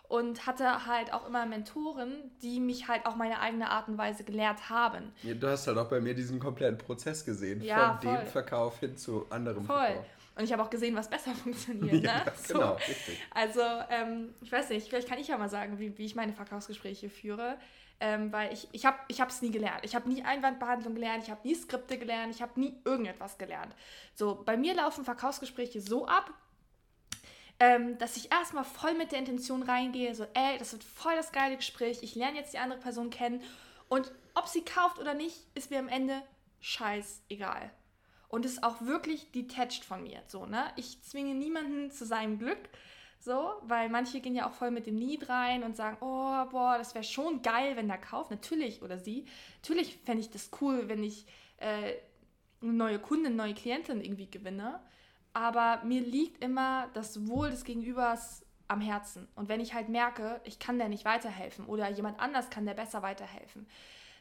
und 0.07 0.45
hatte 0.45 0.85
halt 0.85 1.13
auch 1.13 1.27
immer 1.27 1.45
Mentoren, 1.45 2.31
die 2.41 2.59
mich 2.59 2.87
halt 2.87 3.05
auch 3.05 3.15
meine 3.15 3.39
eigene 3.39 3.69
Art 3.69 3.87
und 3.87 3.97
Weise 3.97 4.23
gelehrt 4.23 4.69
haben. 4.69 5.11
Ja, 5.23 5.33
du 5.33 5.47
hast 5.47 5.67
halt 5.67 5.77
auch 5.77 5.89
bei 5.89 5.99
mir 5.99 6.13
diesen 6.13 6.39
kompletten 6.39 6.77
Prozess 6.77 7.25
gesehen, 7.25 7.61
ja, 7.61 7.97
von 7.97 8.09
voll. 8.09 8.17
dem 8.17 8.27
Verkauf 8.27 8.79
hin 8.79 8.97
zu 8.97 9.25
anderem 9.29 9.65
voll. 9.65 9.77
Verkauf. 9.77 10.05
Und 10.35 10.43
ich 10.43 10.51
habe 10.51 10.61
auch 10.63 10.69
gesehen, 10.69 10.95
was 10.95 11.09
besser 11.09 11.33
funktioniert. 11.43 12.03
ja, 12.03 12.25
ne? 12.25 12.33
so. 12.35 12.53
Genau, 12.53 12.73
richtig. 12.73 13.19
Also, 13.31 13.61
ähm, 13.89 14.33
ich 14.41 14.51
weiß 14.51 14.69
nicht, 14.69 14.87
vielleicht 14.89 15.07
kann 15.07 15.19
ich 15.19 15.27
ja 15.27 15.37
mal 15.37 15.49
sagen, 15.49 15.79
wie, 15.79 15.97
wie 15.97 16.05
ich 16.05 16.15
meine 16.15 16.33
Verkaufsgespräche 16.33 17.09
führe. 17.09 17.57
Ähm, 18.01 18.33
weil 18.33 18.51
ich, 18.51 18.67
ich 18.73 18.85
habe 18.85 18.97
es 19.29 19.41
nie 19.41 19.51
gelernt. 19.51 19.79
Ich 19.83 19.95
habe 19.95 20.09
nie 20.09 20.21
Einwandbehandlung 20.21 20.95
gelernt, 20.95 21.23
ich 21.23 21.29
habe 21.31 21.47
nie 21.47 21.55
Skripte 21.55 21.97
gelernt, 21.97 22.35
ich 22.35 22.41
habe 22.41 22.59
nie 22.59 22.77
irgendetwas 22.83 23.37
gelernt. 23.37 23.73
So, 24.15 24.43
bei 24.43 24.57
mir 24.57 24.73
laufen 24.73 25.05
Verkaufsgespräche 25.05 25.79
so 25.79 26.05
ab, 26.05 26.29
ähm, 27.57 27.97
dass 27.97 28.17
ich 28.17 28.33
erstmal 28.33 28.65
voll 28.65 28.95
mit 28.95 29.13
der 29.13 29.19
Intention 29.19 29.63
reingehe, 29.63 30.13
so, 30.13 30.25
ey, 30.33 30.57
das 30.57 30.73
wird 30.73 30.83
voll 30.83 31.15
das 31.15 31.31
geile 31.31 31.55
Gespräch, 31.55 31.99
ich 32.01 32.15
lerne 32.15 32.37
jetzt 32.37 32.53
die 32.53 32.57
andere 32.57 32.79
Person 32.79 33.09
kennen 33.09 33.41
und 33.87 34.11
ob 34.33 34.47
sie 34.47 34.65
kauft 34.65 34.99
oder 34.99 35.13
nicht, 35.13 35.37
ist 35.55 35.71
mir 35.71 35.79
am 35.79 35.87
Ende 35.87 36.21
scheißegal. 36.59 37.71
Und 38.35 38.45
ist 38.45 38.63
auch 38.63 38.81
wirklich 38.81 39.31
detached 39.31 39.85
von 39.85 40.03
mir, 40.03 40.21
so, 40.27 40.45
ne? 40.45 40.65
Ich 40.75 41.01
zwinge 41.01 41.33
niemanden 41.33 41.91
zu 41.91 42.05
seinem 42.05 42.37
Glück, 42.37 42.69
so, 43.19 43.53
weil 43.63 43.89
manche 43.89 44.19
gehen 44.19 44.35
ja 44.35 44.47
auch 44.47 44.53
voll 44.53 44.71
mit 44.71 44.87
dem 44.87 44.95
Need 44.95 45.29
rein 45.29 45.63
und 45.63 45.75
sagen, 45.75 45.97
oh, 46.01 46.45
boah, 46.51 46.75
das 46.77 46.93
wäre 46.93 47.03
schon 47.03 47.41
geil, 47.41 47.75
wenn 47.75 47.87
der 47.87 47.97
kauft, 47.97 48.31
natürlich, 48.31 48.81
oder 48.81 48.97
sie. 48.97 49.25
Natürlich 49.61 49.97
fände 50.03 50.21
ich 50.21 50.29
das 50.29 50.49
cool, 50.61 50.89
wenn 50.89 51.03
ich 51.03 51.25
äh, 51.57 51.93
eine 52.61 52.73
neue 52.73 52.99
Kundin, 52.99 53.35
neue 53.35 53.53
Klientin 53.53 54.01
irgendwie 54.01 54.29
gewinne 54.29 54.81
aber 55.35 55.81
mir 55.83 56.01
liegt 56.01 56.41
immer 56.41 56.87
das 56.93 57.27
Wohl 57.27 57.49
des 57.51 57.65
Gegenübers 57.65 58.45
am 58.69 58.79
Herzen. 58.79 59.27
Und 59.35 59.49
wenn 59.49 59.59
ich 59.59 59.73
halt 59.73 59.89
merke, 59.89 60.39
ich 60.45 60.59
kann 60.59 60.77
der 60.79 60.87
nicht 60.87 61.03
weiterhelfen 61.03 61.65
oder 61.65 61.89
jemand 61.89 62.21
anders 62.21 62.49
kann 62.49 62.65
der 62.65 62.73
besser 62.73 63.03
weiterhelfen, 63.03 63.67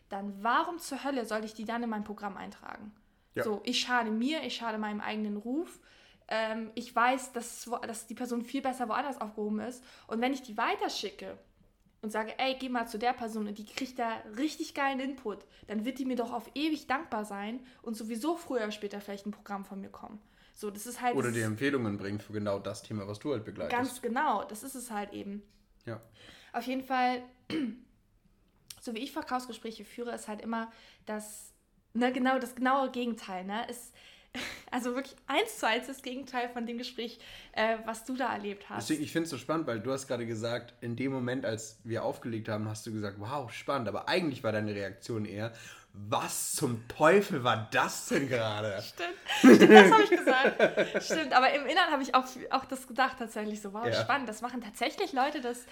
dann 0.09 0.43
warum 0.43 0.79
zur 0.81 1.05
Hölle 1.05 1.25
sollte 1.25 1.47
ich 1.47 1.55
die 1.55 1.65
dann 1.65 1.85
in 1.85 1.89
mein 1.89 2.03
Programm 2.03 2.37
eintragen? 2.37 2.93
Ja. 3.35 3.45
So, 3.45 3.63
ich 3.65 3.81
schade 3.81 4.11
mir, 4.11 4.43
ich 4.45 4.57
schade 4.57 4.79
meinem 4.79 5.01
eigenen 5.01 5.37
Ruf. 5.37 5.81
Ähm, 6.29 6.71
ich 6.75 6.95
weiß, 6.95 7.33
dass, 7.33 7.69
dass 7.87 8.07
die 8.07 8.15
Person 8.15 8.43
viel 8.43 8.63
besser 8.63 8.89
woanders 8.89 9.21
aufgehoben 9.21 9.61
ist. 9.61 9.85
Und 10.07 10.21
wenn 10.21 10.33
ich 10.33 10.43
die 10.43 10.57
weiterschicke 10.57 11.39
und 12.03 12.11
sage, 12.11 12.39
ey, 12.39 12.57
geh 12.59 12.69
mal 12.69 12.87
zu 12.87 12.99
der 12.99 13.13
Person 13.13 13.49
und 13.49 13.59
die 13.59 13.65
kriegt 13.65 13.99
da 13.99 14.23
richtig 14.37 14.75
geilen 14.75 15.01
Input, 15.01 15.45
dann 15.67 15.85
wird 15.85 15.99
die 15.99 16.05
mir 16.05 16.17
doch 16.17 16.33
auf 16.33 16.51
ewig 16.55 16.87
dankbar 16.87 17.25
sein 17.25 17.61
und 17.83 17.97
sowieso 17.97 18.37
früher 18.37 18.59
oder 18.59 18.71
später 18.71 19.01
vielleicht 19.01 19.27
ein 19.27 19.33
Programm 19.33 19.65
von 19.65 19.81
mir 19.81 19.91
kommen. 19.91 20.21
So, 20.55 20.71
das 20.71 20.87
ist 20.87 21.01
halt. 21.01 21.17
Oder 21.17 21.33
die 21.33 21.41
Empfehlungen 21.41 21.97
bringt 21.97 22.23
für 22.23 22.33
genau 22.33 22.59
das 22.59 22.83
Thema, 22.83 23.09
was 23.09 23.19
du 23.19 23.33
halt 23.33 23.45
begleitest. 23.45 23.77
Ganz 23.77 24.03
genau, 24.03 24.45
das 24.45 24.63
ist 24.63 24.75
es 24.77 24.91
halt 24.91 25.13
eben. 25.13 25.43
Ja. 25.85 26.01
Auf 26.53 26.65
jeden 26.65 26.85
Fall, 26.85 27.23
so 28.81 28.95
wie 28.95 29.01
ich 29.01 29.11
Verkaufsgespräche 29.11 29.85
führe, 29.85 30.13
ist 30.13 30.29
halt 30.29 30.41
immer 30.41 30.71
das, 31.07 31.54
ne, 31.95 32.13
genau, 32.13 32.39
das 32.39 32.55
genaue 32.55 32.91
Gegenteil, 32.91 33.45
ne? 33.45 33.67
Ist, 33.69 33.93
also 34.71 34.95
wirklich 34.95 35.17
eins 35.27 35.59
zu 35.59 35.67
eins 35.67 35.87
das 35.87 36.03
Gegenteil 36.03 36.49
von 36.49 36.67
dem 36.67 36.79
Gespräch, 36.79 37.19
äh, 37.53 37.79
was 37.85 38.05
du 38.05 38.17
da 38.17 38.33
erlebt 38.33 38.69
hast. 38.69 38.89
Deswegen, 38.89 39.05
ich 39.05 39.13
finde 39.13 39.25
es 39.25 39.31
so 39.31 39.39
spannend, 39.39 39.67
weil 39.67 39.81
du 39.81 39.93
hast 39.93 40.09
gerade 40.09 40.27
gesagt, 40.27 40.75
in 40.81 40.97
dem 40.97 41.13
Moment, 41.13 41.47
als 41.47 41.79
wir 41.85 42.05
aufgelegt 42.05 42.49
haben, 42.49 42.69
hast 42.69 42.87
du 42.87 42.93
gesagt, 42.93 43.19
wow, 43.21 43.51
spannend. 43.53 43.89
Aber 43.89 44.09
eigentlich 44.09 44.43
war 44.43 44.53
deine 44.53 44.75
Reaktion 44.75 45.25
eher, 45.25 45.53
was 45.97 46.55
zum 46.55 46.89
Teufel 46.89 47.45
war 47.45 47.69
das 47.71 48.09
denn 48.09 48.29
gerade? 48.29 48.83
Stimmt, 49.39 49.57
Stimmt 49.57 49.73
das 49.73 49.93
habe 49.93 50.03
ich 50.03 50.11
gesagt. 50.11 51.05
Stimmt, 51.05 51.33
aber 51.33 51.55
im 51.55 51.67
Inneren 51.67 51.93
habe 51.93 52.03
ich 52.03 52.17
auch, 52.17 52.25
auch 52.51 52.65
das 52.65 52.89
gedacht 52.89 53.19
tatsächlich 53.21 53.63
so, 53.63 53.73
wow, 53.73 53.87
ja. 53.87 53.93
spannend. 53.93 54.29
Das 54.29 54.43
machen 54.43 54.61
tatsächlich 54.61 55.13
Leute 55.13 55.41
das 55.41 55.65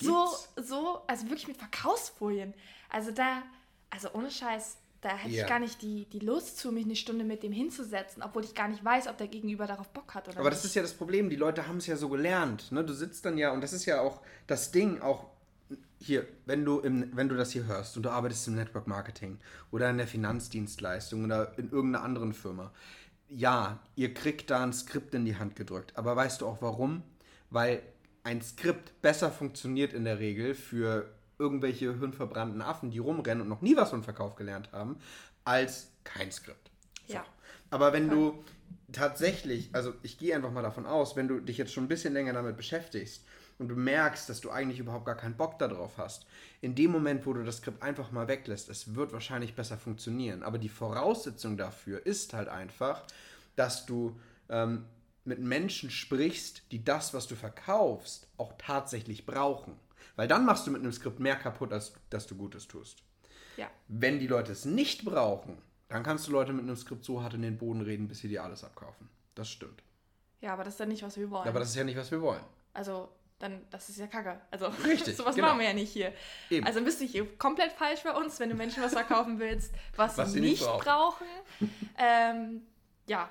so, 0.00 0.26
so, 0.56 1.02
also 1.06 1.26
wirklich 1.26 1.46
mit 1.46 1.58
Verkaufsfolien. 1.58 2.54
Also 2.90 3.12
da, 3.12 3.42
also 3.90 4.12
ohne 4.14 4.32
Scheiß, 4.32 4.78
da 5.02 5.16
hätte 5.16 5.34
ja. 5.34 5.42
ich 5.42 5.48
gar 5.48 5.58
nicht 5.58 5.82
die, 5.82 6.06
die 6.06 6.20
Lust 6.20 6.58
zu, 6.58 6.70
mich 6.70 6.84
eine 6.84 6.94
Stunde 6.94 7.24
mit 7.24 7.42
dem 7.42 7.52
hinzusetzen, 7.52 8.22
obwohl 8.22 8.44
ich 8.44 8.54
gar 8.54 8.68
nicht 8.68 8.84
weiß, 8.84 9.08
ob 9.08 9.18
der 9.18 9.26
Gegenüber 9.26 9.66
darauf 9.66 9.88
Bock 9.88 10.14
hat 10.14 10.28
oder 10.28 10.38
Aber 10.38 10.48
nicht. 10.48 10.58
das 10.58 10.64
ist 10.64 10.74
ja 10.76 10.82
das 10.82 10.94
Problem, 10.94 11.28
die 11.28 11.36
Leute 11.36 11.66
haben 11.66 11.78
es 11.78 11.88
ja 11.88 11.96
so 11.96 12.08
gelernt. 12.08 12.70
Ne? 12.70 12.84
Du 12.84 12.94
sitzt 12.94 13.24
dann 13.26 13.36
ja, 13.36 13.50
und 13.50 13.62
das 13.62 13.72
ist 13.72 13.84
ja 13.84 14.00
auch 14.00 14.22
das 14.46 14.70
Ding, 14.70 15.00
auch 15.00 15.26
hier, 15.98 16.26
wenn 16.46 16.64
du, 16.64 16.78
im, 16.78 17.10
wenn 17.16 17.28
du 17.28 17.36
das 17.36 17.50
hier 17.50 17.66
hörst 17.66 17.96
und 17.96 18.04
du 18.04 18.10
arbeitest 18.10 18.46
im 18.46 18.54
Network 18.54 18.86
Marketing 18.86 19.38
oder 19.72 19.90
in 19.90 19.98
der 19.98 20.06
Finanzdienstleistung 20.06 21.24
oder 21.24 21.58
in 21.58 21.70
irgendeiner 21.70 22.04
anderen 22.04 22.32
Firma, 22.32 22.72
ja, 23.28 23.80
ihr 23.96 24.14
kriegt 24.14 24.50
da 24.50 24.62
ein 24.62 24.72
Skript 24.72 25.14
in 25.14 25.24
die 25.24 25.36
Hand 25.36 25.56
gedrückt. 25.56 25.96
Aber 25.96 26.14
weißt 26.14 26.42
du 26.42 26.46
auch 26.46 26.62
warum? 26.62 27.02
Weil 27.50 27.82
ein 28.22 28.40
Skript 28.40 29.02
besser 29.02 29.32
funktioniert 29.32 29.94
in 29.94 30.04
der 30.04 30.20
Regel 30.20 30.54
für 30.54 31.12
irgendwelche 31.42 31.98
hirnverbrannten 31.98 32.62
Affen, 32.62 32.90
die 32.92 33.00
rumrennen 33.00 33.42
und 33.42 33.48
noch 33.48 33.62
nie 33.62 33.76
was 33.76 33.90
von 33.90 34.04
Verkauf 34.04 34.36
gelernt 34.36 34.70
haben, 34.70 34.96
als 35.44 35.90
kein 36.04 36.30
Skript. 36.30 36.70
So. 37.08 37.14
Ja. 37.14 37.24
Aber 37.70 37.92
wenn 37.92 38.08
du 38.08 38.44
tatsächlich, 38.92 39.70
also 39.72 39.92
ich 40.02 40.18
gehe 40.18 40.36
einfach 40.36 40.52
mal 40.52 40.62
davon 40.62 40.86
aus, 40.86 41.16
wenn 41.16 41.26
du 41.26 41.40
dich 41.40 41.58
jetzt 41.58 41.72
schon 41.72 41.84
ein 41.84 41.88
bisschen 41.88 42.12
länger 42.12 42.32
damit 42.32 42.56
beschäftigst 42.56 43.24
und 43.58 43.68
du 43.68 43.74
merkst, 43.74 44.28
dass 44.28 44.40
du 44.40 44.50
eigentlich 44.50 44.78
überhaupt 44.78 45.06
gar 45.06 45.16
keinen 45.16 45.36
Bock 45.36 45.58
darauf 45.58 45.98
hast, 45.98 46.26
in 46.60 46.76
dem 46.76 46.92
Moment, 46.92 47.26
wo 47.26 47.32
du 47.32 47.42
das 47.42 47.56
Skript 47.56 47.82
einfach 47.82 48.12
mal 48.12 48.28
weglässt, 48.28 48.68
es 48.68 48.94
wird 48.94 49.12
wahrscheinlich 49.12 49.56
besser 49.56 49.78
funktionieren. 49.78 50.44
Aber 50.44 50.58
die 50.58 50.68
Voraussetzung 50.68 51.56
dafür 51.56 52.06
ist 52.06 52.34
halt 52.34 52.48
einfach, 52.48 53.04
dass 53.56 53.84
du 53.84 54.16
ähm, 54.48 54.84
mit 55.24 55.40
Menschen 55.40 55.90
sprichst, 55.90 56.62
die 56.70 56.84
das, 56.84 57.14
was 57.14 57.26
du 57.26 57.34
verkaufst, 57.34 58.28
auch 58.36 58.52
tatsächlich 58.58 59.26
brauchen. 59.26 59.74
Weil 60.16 60.28
dann 60.28 60.44
machst 60.44 60.66
du 60.66 60.70
mit 60.70 60.82
einem 60.82 60.92
Skript 60.92 61.20
mehr 61.20 61.36
kaputt, 61.36 61.72
als 61.72 61.94
dass 62.10 62.26
du 62.26 62.36
Gutes 62.36 62.68
tust. 62.68 63.02
Ja. 63.56 63.70
Wenn 63.88 64.18
die 64.18 64.26
Leute 64.26 64.52
es 64.52 64.64
nicht 64.64 65.04
brauchen, 65.04 65.58
dann 65.88 66.02
kannst 66.02 66.26
du 66.26 66.32
Leute 66.32 66.52
mit 66.52 66.64
einem 66.64 66.76
Skript 66.76 67.04
so 67.04 67.22
hart 67.22 67.34
in 67.34 67.42
den 67.42 67.58
Boden 67.58 67.82
reden, 67.82 68.08
bis 68.08 68.20
sie 68.20 68.28
dir 68.28 68.42
alles 68.42 68.64
abkaufen. 68.64 69.08
Das 69.34 69.48
stimmt. 69.48 69.82
Ja, 70.40 70.54
aber 70.54 70.64
das 70.64 70.74
ist 70.74 70.80
ja 70.80 70.86
nicht, 70.86 71.02
was 71.02 71.16
wir 71.16 71.30
wollen. 71.30 71.48
Aber 71.48 71.60
das 71.60 71.68
ist 71.68 71.76
ja 71.76 71.84
nicht, 71.84 71.96
was 71.96 72.10
wir 72.10 72.20
wollen. 72.20 72.42
Also, 72.72 73.08
dann, 73.38 73.60
das 73.70 73.88
ist 73.88 73.98
ja 73.98 74.06
Kacke. 74.06 74.40
Also, 74.50 74.66
Richtig, 74.84 75.16
sowas 75.16 75.34
genau. 75.34 75.48
machen 75.48 75.60
wir 75.60 75.66
ja 75.66 75.74
nicht 75.74 75.92
hier. 75.92 76.12
Eben. 76.50 76.66
Also 76.66 76.82
bist 76.82 77.00
du 77.00 77.04
hier 77.04 77.26
komplett 77.36 77.72
falsch 77.72 78.02
bei 78.02 78.12
uns, 78.12 78.40
wenn 78.40 78.48
du 78.48 78.54
Menschen 78.54 78.82
was 78.82 78.92
verkaufen 78.92 79.38
willst, 79.38 79.72
was, 79.96 80.16
was 80.16 80.32
sie 80.32 80.40
nicht, 80.40 80.62
nicht 80.62 80.78
brauchen. 80.78 81.26
ähm, 81.98 82.62
ja, 83.06 83.28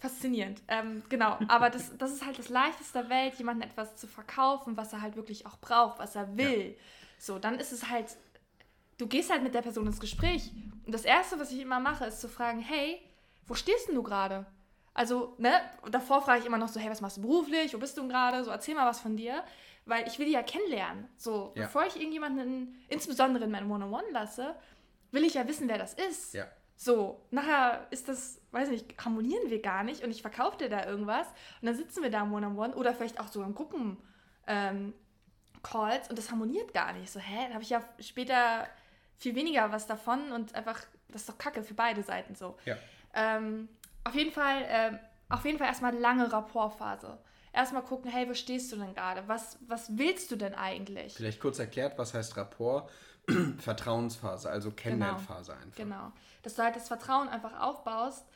faszinierend. 0.00 0.62
Ähm, 0.66 1.02
genau, 1.08 1.38
aber 1.48 1.70
das, 1.70 1.96
das 1.98 2.12
ist 2.12 2.24
halt 2.24 2.38
das 2.38 2.48
Leichteste 2.48 3.00
der 3.00 3.10
Welt, 3.10 3.34
jemandem 3.34 3.68
etwas 3.68 3.96
zu 3.96 4.06
verkaufen, 4.06 4.76
was 4.76 4.92
er 4.92 5.02
halt 5.02 5.14
wirklich 5.14 5.46
auch 5.46 5.58
braucht, 5.58 5.98
was 5.98 6.16
er 6.16 6.36
will. 6.36 6.70
Ja. 6.70 6.74
So, 7.18 7.38
dann 7.38 7.58
ist 7.58 7.70
es 7.70 7.90
halt, 7.90 8.16
du 8.96 9.06
gehst 9.06 9.30
halt 9.30 9.42
mit 9.42 9.54
der 9.54 9.62
Person 9.62 9.86
ins 9.86 10.00
Gespräch. 10.00 10.50
Und 10.86 10.92
das 10.92 11.04
Erste, 11.04 11.38
was 11.38 11.52
ich 11.52 11.60
immer 11.60 11.80
mache, 11.80 12.06
ist 12.06 12.20
zu 12.20 12.28
fragen, 12.28 12.60
hey, 12.60 13.00
wo 13.46 13.54
stehst 13.54 13.88
denn 13.88 13.94
du 13.94 14.02
gerade? 14.02 14.46
Also, 14.94 15.34
ne, 15.38 15.52
davor 15.90 16.22
frage 16.22 16.40
ich 16.40 16.46
immer 16.46 16.58
noch 16.58 16.68
so, 16.68 16.80
hey, 16.80 16.90
was 16.90 17.00
machst 17.00 17.18
du 17.18 17.22
beruflich? 17.22 17.74
Wo 17.74 17.78
bist 17.78 17.96
du 17.96 18.08
gerade? 18.08 18.42
So, 18.42 18.50
erzähl 18.50 18.74
mal 18.74 18.86
was 18.86 19.00
von 19.00 19.16
dir. 19.16 19.44
Weil 19.84 20.06
ich 20.08 20.18
will 20.18 20.26
die 20.26 20.32
ja 20.32 20.42
kennenlernen. 20.42 21.08
So, 21.16 21.52
ja. 21.54 21.64
bevor 21.64 21.86
ich 21.86 21.96
irgendjemanden, 21.96 22.82
insbesondere 22.88 23.44
in 23.44 23.50
meinem 23.50 23.70
One-on-One 23.70 24.10
lasse, 24.12 24.54
will 25.10 25.24
ich 25.24 25.34
ja 25.34 25.46
wissen, 25.46 25.68
wer 25.68 25.78
das 25.78 25.94
ist. 25.94 26.34
Ja. 26.34 26.46
So, 26.82 27.20
nachher 27.30 27.86
ist 27.90 28.08
das, 28.08 28.40
weiß 28.52 28.70
nicht, 28.70 28.94
harmonieren 29.04 29.50
wir 29.50 29.60
gar 29.60 29.84
nicht 29.84 30.02
und 30.02 30.10
ich 30.10 30.22
verkaufe 30.22 30.56
dir 30.56 30.70
da 30.70 30.86
irgendwas 30.86 31.26
und 31.60 31.66
dann 31.66 31.76
sitzen 31.76 32.02
wir 32.02 32.10
da 32.10 32.22
im 32.22 32.32
One-on-One 32.32 32.74
oder 32.74 32.94
vielleicht 32.94 33.20
auch 33.20 33.28
so 33.28 33.42
in 33.42 33.54
Gruppen 33.54 33.98
ähm, 34.46 34.94
Calls 35.62 36.08
und 36.08 36.16
das 36.18 36.30
harmoniert 36.30 36.72
gar 36.72 36.94
nicht. 36.94 37.12
So, 37.12 37.20
hä, 37.20 37.36
dann 37.42 37.52
habe 37.52 37.62
ich 37.62 37.68
ja 37.68 37.82
später 37.98 38.66
viel 39.18 39.34
weniger 39.34 39.70
was 39.70 39.88
davon 39.88 40.32
und 40.32 40.54
einfach, 40.54 40.80
das 41.08 41.20
ist 41.20 41.28
doch 41.28 41.36
Kacke 41.36 41.62
für 41.62 41.74
beide 41.74 42.02
Seiten 42.02 42.34
so. 42.34 42.56
Ja. 42.64 42.78
Ähm, 43.12 43.68
auf 44.02 44.14
jeden 44.14 44.32
Fall, 44.32 44.62
äh, 44.62 44.98
auf 45.28 45.44
jeden 45.44 45.58
Fall 45.58 45.66
erstmal 45.66 45.94
lange 45.94 46.32
Rapportphase. 46.32 47.18
Erstmal 47.52 47.82
gucken, 47.82 48.10
hey, 48.10 48.26
wo 48.26 48.32
stehst 48.32 48.72
du 48.72 48.76
denn 48.76 48.94
gerade? 48.94 49.28
Was, 49.28 49.58
was 49.66 49.98
willst 49.98 50.30
du 50.30 50.36
denn 50.36 50.54
eigentlich? 50.54 51.12
Vielleicht 51.12 51.40
kurz 51.40 51.58
erklärt, 51.58 51.98
was 51.98 52.14
heißt 52.14 52.38
Rapport? 52.38 52.88
Vertrauensphase, 53.58 54.50
also 54.50 54.70
Kennenlernphase 54.70 55.52
genau, 55.52 55.62
einfach. 55.64 55.76
Genau. 55.76 56.12
Dass 56.42 56.54
du 56.54 56.62
halt 56.62 56.76
das 56.76 56.88
Vertrauen 56.88 57.28
einfach 57.28 57.60
aufbaust. 57.60 58.26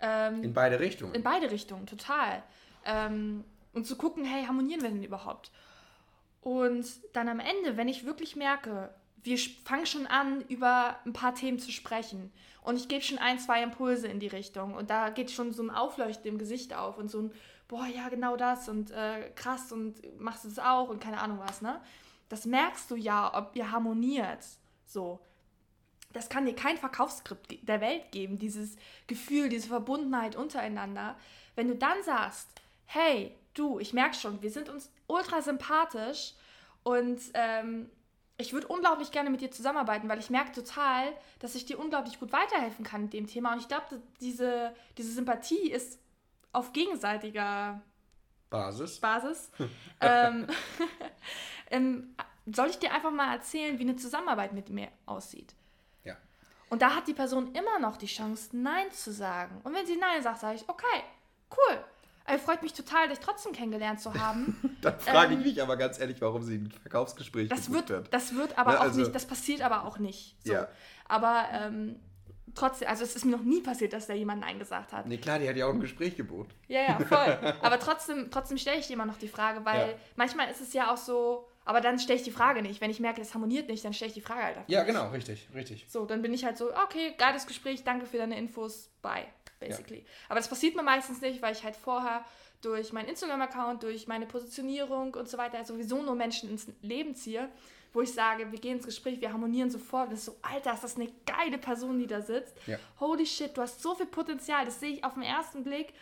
Ähm, 0.00 0.42
in 0.42 0.54
beide 0.54 0.80
Richtungen. 0.80 1.14
In 1.14 1.22
beide 1.22 1.50
Richtungen, 1.50 1.86
total. 1.86 2.42
Ähm, 2.84 3.44
und 3.72 3.86
zu 3.86 3.96
gucken, 3.96 4.24
hey, 4.24 4.44
harmonieren 4.44 4.82
wir 4.82 4.90
denn 4.90 5.02
überhaupt? 5.02 5.50
Und 6.40 6.86
dann 7.14 7.28
am 7.28 7.40
Ende, 7.40 7.76
wenn 7.76 7.88
ich 7.88 8.04
wirklich 8.04 8.36
merke, 8.36 8.90
wir 9.22 9.38
fangen 9.64 9.86
schon 9.86 10.06
an, 10.06 10.42
über 10.48 10.96
ein 11.06 11.14
paar 11.14 11.34
Themen 11.34 11.58
zu 11.58 11.72
sprechen. 11.72 12.30
Und 12.62 12.76
ich 12.76 12.88
gebe 12.88 13.02
schon 13.02 13.18
ein, 13.18 13.38
zwei 13.38 13.62
Impulse 13.62 14.06
in 14.08 14.20
die 14.20 14.26
Richtung. 14.26 14.74
Und 14.74 14.90
da 14.90 15.08
geht 15.08 15.30
schon 15.30 15.52
so 15.52 15.62
ein 15.62 15.70
Aufleuchten 15.70 16.26
im 16.26 16.38
Gesicht 16.38 16.74
auf 16.74 16.98
und 16.98 17.10
so 17.10 17.22
ein, 17.22 17.32
boah, 17.68 17.86
ja, 17.86 18.08
genau 18.10 18.36
das 18.36 18.68
und 18.68 18.90
äh, 18.90 19.30
krass 19.34 19.72
und 19.72 20.20
machst 20.20 20.44
du 20.44 20.48
das 20.48 20.58
auch 20.58 20.90
und 20.90 21.00
keine 21.00 21.20
Ahnung 21.20 21.38
was, 21.40 21.62
ne? 21.62 21.80
Das 22.34 22.46
merkst 22.46 22.90
du 22.90 22.96
ja, 22.96 23.32
ob 23.32 23.54
ihr 23.54 23.70
harmoniert. 23.70 24.44
So. 24.86 25.20
Das 26.12 26.28
kann 26.28 26.46
dir 26.46 26.56
kein 26.56 26.76
Verkaufsskript 26.76 27.68
der 27.68 27.80
Welt 27.80 28.10
geben, 28.10 28.40
dieses 28.40 28.74
Gefühl, 29.06 29.48
diese 29.48 29.68
Verbundenheit 29.68 30.34
untereinander. 30.34 31.16
Wenn 31.54 31.68
du 31.68 31.76
dann 31.76 32.02
sagst, 32.02 32.48
hey, 32.86 33.36
du, 33.54 33.78
ich 33.78 33.92
merke 33.92 34.16
schon, 34.16 34.42
wir 34.42 34.50
sind 34.50 34.68
uns 34.68 34.90
ultra 35.06 35.42
sympathisch 35.42 36.34
und 36.82 37.20
ähm, 37.34 37.88
ich 38.36 38.52
würde 38.52 38.66
unglaublich 38.66 39.12
gerne 39.12 39.30
mit 39.30 39.40
dir 39.40 39.52
zusammenarbeiten, 39.52 40.08
weil 40.08 40.18
ich 40.18 40.28
merke 40.28 40.50
total, 40.50 41.12
dass 41.38 41.54
ich 41.54 41.66
dir 41.66 41.78
unglaublich 41.78 42.18
gut 42.18 42.32
weiterhelfen 42.32 42.84
kann 42.84 43.02
mit 43.02 43.12
dem 43.12 43.28
Thema. 43.28 43.52
Und 43.52 43.60
ich 43.60 43.68
glaube, 43.68 44.02
diese, 44.20 44.74
diese 44.98 45.12
Sympathie 45.12 45.70
ist 45.70 46.00
auf 46.52 46.72
gegenseitiger 46.72 47.80
Basis. 48.54 49.00
Basis. 49.00 49.50
ähm, 50.00 50.46
ähm, 51.70 52.14
soll 52.46 52.68
ich 52.68 52.78
dir 52.78 52.92
einfach 52.92 53.10
mal 53.10 53.32
erzählen, 53.32 53.78
wie 53.78 53.82
eine 53.82 53.96
Zusammenarbeit 53.96 54.52
mit 54.52 54.68
mir 54.70 54.88
aussieht? 55.06 55.54
Ja. 56.04 56.16
Und 56.70 56.82
da 56.82 56.94
hat 56.94 57.08
die 57.08 57.14
Person 57.14 57.52
immer 57.54 57.78
noch 57.80 57.96
die 57.96 58.06
Chance, 58.06 58.56
Nein 58.56 58.90
zu 58.92 59.12
sagen. 59.12 59.60
Und 59.64 59.74
wenn 59.74 59.86
sie 59.86 59.96
Nein 59.96 60.22
sagt, 60.22 60.40
sage 60.40 60.56
ich, 60.56 60.68
okay, 60.68 61.02
cool. 61.50 61.84
Er 62.26 62.38
freut 62.38 62.62
mich 62.62 62.72
total, 62.72 63.08
dich 63.08 63.18
trotzdem 63.18 63.52
kennengelernt 63.52 64.00
zu 64.00 64.14
haben. 64.14 64.76
Dann 64.80 64.98
frage 64.98 65.34
ähm, 65.34 65.40
ich 65.40 65.46
mich 65.46 65.62
aber 65.62 65.76
ganz 65.76 65.98
ehrlich, 65.98 66.20
warum 66.22 66.42
sie 66.42 66.56
ein 66.56 66.70
Verkaufsgespräch 66.70 67.48
das 67.48 67.70
wird. 67.70 67.90
Hat. 67.90 68.14
Das 68.14 68.34
wird 68.34 68.56
aber 68.56 68.72
Na, 68.72 68.78
auch 68.78 68.82
also, 68.82 69.00
nicht, 69.00 69.14
das 69.14 69.26
passiert 69.26 69.60
aber 69.60 69.84
auch 69.84 69.98
nicht. 69.98 70.36
So. 70.44 70.52
Ja. 70.52 70.68
Aber 71.06 71.48
ähm, 71.52 72.00
trotzdem, 72.54 72.88
also 72.88 73.04
es 73.04 73.16
ist 73.16 73.24
mir 73.24 73.32
noch 73.32 73.42
nie 73.42 73.60
passiert, 73.60 73.92
dass 73.92 74.06
da 74.06 74.14
jemand 74.14 74.40
Nein 74.40 74.58
gesagt 74.58 74.92
hat. 74.92 75.06
Nee, 75.06 75.18
klar, 75.18 75.38
die 75.38 75.48
hat 75.48 75.56
ja 75.56 75.66
auch 75.66 75.72
ein 75.72 75.80
Gespräch 75.80 76.16
geboten. 76.16 76.50
Ja, 76.68 76.82
ja, 76.82 76.98
voll. 77.00 77.54
aber 77.62 77.78
trotzdem, 77.78 78.30
trotzdem 78.30 78.58
stelle 78.58 78.78
ich 78.78 78.86
dir 78.86 78.94
immer 78.94 79.06
noch 79.06 79.18
die 79.18 79.28
Frage, 79.28 79.64
weil 79.64 79.90
ja. 79.90 79.94
manchmal 80.16 80.50
ist 80.50 80.60
es 80.60 80.72
ja 80.72 80.92
auch 80.92 80.96
so, 80.96 81.48
aber 81.64 81.80
dann 81.80 81.98
stelle 81.98 82.18
ich 82.18 82.24
die 82.24 82.30
Frage 82.30 82.62
nicht. 82.62 82.80
Wenn 82.80 82.90
ich 82.90 83.00
merke, 83.00 83.20
das 83.20 83.34
harmoniert 83.34 83.68
nicht, 83.68 83.84
dann 83.84 83.94
stelle 83.94 84.08
ich 84.08 84.14
die 84.14 84.20
Frage 84.20 84.42
halt 84.42 84.56
einfach 84.58 84.68
Ja, 84.68 84.82
genau, 84.82 85.08
richtig, 85.10 85.48
richtig. 85.54 85.86
So, 85.88 86.04
dann 86.04 86.22
bin 86.22 86.34
ich 86.34 86.44
halt 86.44 86.58
so, 86.58 86.74
okay, 86.74 87.14
geiles 87.16 87.46
Gespräch, 87.46 87.84
danke 87.84 88.06
für 88.06 88.18
deine 88.18 88.36
Infos, 88.38 88.90
bye, 89.00 89.26
basically. 89.60 90.00
Ja. 90.00 90.06
Aber 90.28 90.40
das 90.40 90.48
passiert 90.48 90.76
mir 90.76 90.82
meistens 90.82 91.20
nicht, 91.20 91.40
weil 91.40 91.52
ich 91.52 91.64
halt 91.64 91.76
vorher 91.76 92.24
durch 92.60 92.92
meinen 92.92 93.08
Instagram-Account, 93.08 93.82
durch 93.82 94.06
meine 94.06 94.26
Positionierung 94.26 95.14
und 95.14 95.28
so 95.28 95.38
weiter 95.38 95.64
sowieso 95.64 96.02
nur 96.02 96.14
Menschen 96.14 96.50
ins 96.50 96.66
Leben 96.82 97.14
ziehe, 97.14 97.48
wo 97.94 98.02
ich 98.02 98.12
sage, 98.12 98.50
wir 98.50 98.58
gehen 98.58 98.76
ins 98.76 98.86
Gespräch, 98.86 99.20
wir 99.20 99.32
harmonieren 99.32 99.70
sofort. 99.70 100.10
Das 100.10 100.18
ist 100.18 100.24
so, 100.26 100.36
Alter, 100.42 100.74
ist 100.74 100.82
das 100.82 100.96
eine 100.96 101.10
geile 101.24 101.58
Person, 101.58 101.98
die 101.98 102.08
da 102.08 102.20
sitzt. 102.20 102.54
Ja. 102.66 102.76
Holy 102.98 103.24
shit, 103.24 103.56
du 103.56 103.62
hast 103.62 103.80
so 103.80 103.94
viel 103.94 104.06
Potenzial. 104.06 104.64
Das 104.64 104.80
sehe 104.80 104.90
ich 104.90 105.04
auf 105.04 105.14
den 105.14 105.22
ersten 105.22 105.62
Blick. 105.62 105.94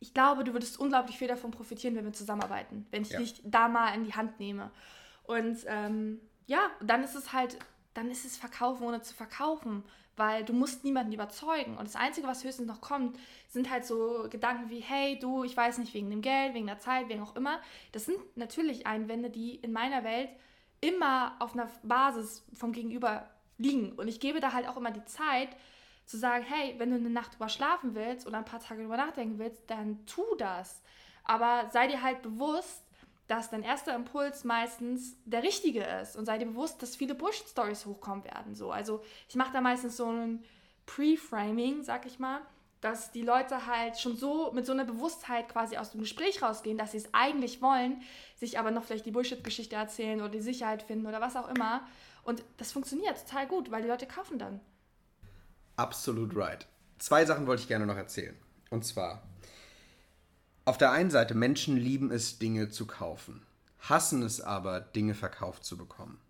Ich 0.00 0.12
glaube, 0.12 0.42
du 0.42 0.52
würdest 0.52 0.80
unglaublich 0.80 1.16
viel 1.16 1.28
davon 1.28 1.52
profitieren, 1.52 1.94
wenn 1.94 2.04
wir 2.04 2.12
zusammenarbeiten, 2.12 2.86
wenn 2.90 3.02
ich 3.02 3.10
ja. 3.10 3.20
dich 3.20 3.40
da 3.44 3.68
mal 3.68 3.94
in 3.94 4.04
die 4.04 4.12
Hand 4.12 4.40
nehme. 4.40 4.72
Und 5.22 5.58
ähm, 5.68 6.20
ja, 6.46 6.68
dann 6.82 7.04
ist 7.04 7.14
es 7.14 7.32
halt, 7.32 7.56
dann 7.94 8.10
ist 8.10 8.24
es 8.24 8.36
Verkaufen 8.36 8.84
ohne 8.84 9.02
zu 9.02 9.14
verkaufen, 9.14 9.84
weil 10.16 10.44
du 10.44 10.52
musst 10.52 10.82
niemanden 10.82 11.12
überzeugen. 11.12 11.78
Und 11.78 11.86
das 11.86 11.94
Einzige, 11.94 12.26
was 12.26 12.42
höchstens 12.42 12.66
noch 12.66 12.80
kommt, 12.80 13.16
sind 13.48 13.70
halt 13.70 13.86
so 13.86 14.26
Gedanken 14.28 14.68
wie, 14.68 14.80
hey, 14.80 15.16
du, 15.20 15.44
ich 15.44 15.56
weiß 15.56 15.78
nicht, 15.78 15.94
wegen 15.94 16.10
dem 16.10 16.22
Geld, 16.22 16.54
wegen 16.54 16.66
der 16.66 16.80
Zeit, 16.80 17.08
wegen 17.08 17.22
auch 17.22 17.36
immer. 17.36 17.60
Das 17.92 18.06
sind 18.06 18.18
natürlich 18.34 18.88
Einwände, 18.88 19.30
die 19.30 19.54
in 19.54 19.70
meiner 19.70 20.02
Welt 20.02 20.30
immer 20.82 21.36
auf 21.38 21.54
einer 21.54 21.70
Basis 21.82 22.44
vom 22.52 22.72
Gegenüber 22.72 23.30
liegen. 23.56 23.92
Und 23.92 24.08
ich 24.08 24.20
gebe 24.20 24.40
da 24.40 24.52
halt 24.52 24.68
auch 24.68 24.76
immer 24.76 24.90
die 24.90 25.04
Zeit 25.06 25.48
zu 26.04 26.18
sagen, 26.18 26.44
hey, 26.44 26.74
wenn 26.78 26.90
du 26.90 26.96
eine 26.96 27.08
Nacht 27.08 27.34
drüber 27.34 27.48
schlafen 27.48 27.94
willst 27.94 28.26
oder 28.26 28.38
ein 28.38 28.44
paar 28.44 28.60
Tage 28.60 28.82
drüber 28.82 28.96
nachdenken 28.96 29.38
willst, 29.38 29.62
dann 29.70 30.04
tu 30.04 30.22
das. 30.36 30.82
Aber 31.24 31.70
sei 31.70 31.86
dir 31.86 32.02
halt 32.02 32.20
bewusst, 32.22 32.82
dass 33.28 33.50
dein 33.50 33.62
erster 33.62 33.94
Impuls 33.94 34.44
meistens 34.44 35.16
der 35.24 35.44
richtige 35.44 35.84
ist 35.84 36.16
und 36.16 36.26
sei 36.26 36.38
dir 36.38 36.46
bewusst, 36.46 36.82
dass 36.82 36.96
viele 36.96 37.14
Bullshit-Stories 37.14 37.86
hochkommen 37.86 38.24
werden. 38.24 38.54
So. 38.54 38.72
Also 38.72 39.02
ich 39.28 39.36
mache 39.36 39.52
da 39.52 39.60
meistens 39.60 39.96
so 39.96 40.10
ein 40.10 40.44
Pre-Framing, 40.86 41.84
sag 41.84 42.04
ich 42.06 42.18
mal, 42.18 42.40
dass 42.82 43.12
die 43.12 43.22
Leute 43.22 43.66
halt 43.66 43.98
schon 43.98 44.16
so 44.16 44.52
mit 44.52 44.66
so 44.66 44.72
einer 44.72 44.84
Bewusstheit 44.84 45.48
quasi 45.48 45.76
aus 45.76 45.92
dem 45.92 46.00
Gespräch 46.00 46.42
rausgehen, 46.42 46.76
dass 46.76 46.90
sie 46.90 46.98
es 46.98 47.14
eigentlich 47.14 47.62
wollen, 47.62 48.02
sich 48.36 48.58
aber 48.58 48.72
noch 48.72 48.82
vielleicht 48.82 49.06
die 49.06 49.12
Bullshit-Geschichte 49.12 49.76
erzählen 49.76 50.20
oder 50.20 50.30
die 50.30 50.40
Sicherheit 50.40 50.82
finden 50.82 51.06
oder 51.06 51.20
was 51.20 51.36
auch 51.36 51.48
immer. 51.48 51.86
Und 52.24 52.42
das 52.56 52.72
funktioniert 52.72 53.16
total 53.24 53.46
gut, 53.46 53.70
weil 53.70 53.82
die 53.82 53.88
Leute 53.88 54.06
kaufen 54.06 54.38
dann. 54.38 54.60
Absolut 55.76 56.34
right. 56.36 56.66
Zwei 56.98 57.24
Sachen 57.24 57.46
wollte 57.46 57.62
ich 57.62 57.68
gerne 57.68 57.86
noch 57.86 57.96
erzählen. 57.96 58.36
Und 58.68 58.84
zwar, 58.84 59.22
auf 60.64 60.76
der 60.76 60.90
einen 60.90 61.10
Seite, 61.10 61.34
Menschen 61.34 61.76
lieben 61.76 62.10
es, 62.10 62.40
Dinge 62.40 62.68
zu 62.68 62.88
kaufen, 62.88 63.46
hassen 63.78 64.22
es 64.22 64.40
aber, 64.40 64.80
Dinge 64.80 65.14
verkauft 65.14 65.64
zu 65.64 65.76
bekommen. 65.76 66.20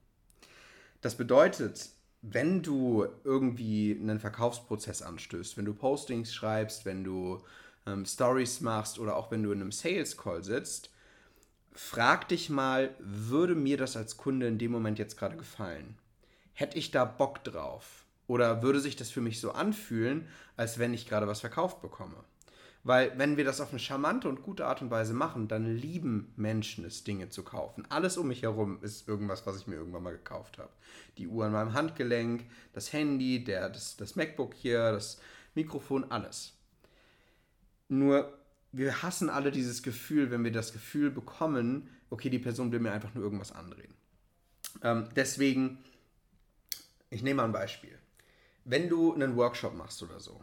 Das 1.00 1.16
bedeutet, 1.16 1.88
wenn 2.22 2.62
du 2.62 3.06
irgendwie 3.24 3.98
einen 4.00 4.20
Verkaufsprozess 4.20 5.02
anstößt, 5.02 5.56
wenn 5.56 5.64
du 5.64 5.74
Postings 5.74 6.32
schreibst, 6.32 6.84
wenn 6.84 7.02
du 7.02 7.42
ähm, 7.84 8.06
Stories 8.06 8.60
machst 8.60 9.00
oder 9.00 9.16
auch 9.16 9.30
wenn 9.32 9.42
du 9.42 9.50
in 9.50 9.60
einem 9.60 9.72
Sales 9.72 10.16
Call 10.16 10.44
sitzt, 10.44 10.90
frag 11.72 12.28
dich 12.28 12.48
mal, 12.48 12.94
würde 13.00 13.56
mir 13.56 13.76
das 13.76 13.96
als 13.96 14.16
Kunde 14.16 14.46
in 14.46 14.58
dem 14.58 14.70
Moment 14.70 15.00
jetzt 15.00 15.18
gerade 15.18 15.36
gefallen? 15.36 15.98
Hätte 16.54 16.78
ich 16.78 16.92
da 16.92 17.04
Bock 17.04 17.42
drauf? 17.42 18.04
Oder 18.28 18.62
würde 18.62 18.80
sich 18.80 18.94
das 18.94 19.10
für 19.10 19.20
mich 19.20 19.40
so 19.40 19.50
anfühlen, 19.52 20.28
als 20.56 20.78
wenn 20.78 20.94
ich 20.94 21.08
gerade 21.08 21.26
was 21.26 21.40
verkauft 21.40 21.82
bekomme? 21.82 22.16
Weil 22.84 23.16
wenn 23.16 23.36
wir 23.36 23.44
das 23.44 23.60
auf 23.60 23.70
eine 23.70 23.78
charmante 23.78 24.28
und 24.28 24.42
gute 24.42 24.66
Art 24.66 24.82
und 24.82 24.90
Weise 24.90 25.14
machen, 25.14 25.46
dann 25.46 25.76
lieben 25.76 26.32
Menschen 26.36 26.84
es, 26.84 27.04
Dinge 27.04 27.28
zu 27.28 27.44
kaufen. 27.44 27.86
Alles 27.90 28.16
um 28.16 28.26
mich 28.26 28.42
herum 28.42 28.82
ist 28.82 29.06
irgendwas, 29.06 29.46
was 29.46 29.56
ich 29.56 29.68
mir 29.68 29.76
irgendwann 29.76 30.02
mal 30.02 30.12
gekauft 30.12 30.58
habe. 30.58 30.72
Die 31.16 31.28
Uhr 31.28 31.44
an 31.44 31.52
meinem 31.52 31.74
Handgelenk, 31.74 32.44
das 32.72 32.92
Handy, 32.92 33.44
der, 33.44 33.70
das, 33.70 33.96
das 33.96 34.16
MacBook 34.16 34.54
hier, 34.54 34.90
das 34.90 35.20
Mikrofon, 35.54 36.10
alles. 36.10 36.54
Nur 37.88 38.36
wir 38.72 39.02
hassen 39.02 39.30
alle 39.30 39.52
dieses 39.52 39.82
Gefühl, 39.82 40.30
wenn 40.30 40.42
wir 40.42 40.50
das 40.50 40.72
Gefühl 40.72 41.10
bekommen, 41.10 41.88
okay, 42.10 42.30
die 42.30 42.38
Person 42.38 42.72
will 42.72 42.80
mir 42.80 42.92
einfach 42.92 43.14
nur 43.14 43.22
irgendwas 43.22 43.52
andrehen. 43.52 43.94
Ähm, 44.82 45.08
deswegen, 45.14 45.78
ich 47.10 47.22
nehme 47.22 47.38
mal 47.38 47.44
ein 47.44 47.52
Beispiel. 47.52 47.96
Wenn 48.64 48.88
du 48.88 49.14
einen 49.14 49.36
Workshop 49.36 49.74
machst 49.74 50.02
oder 50.02 50.18
so 50.18 50.42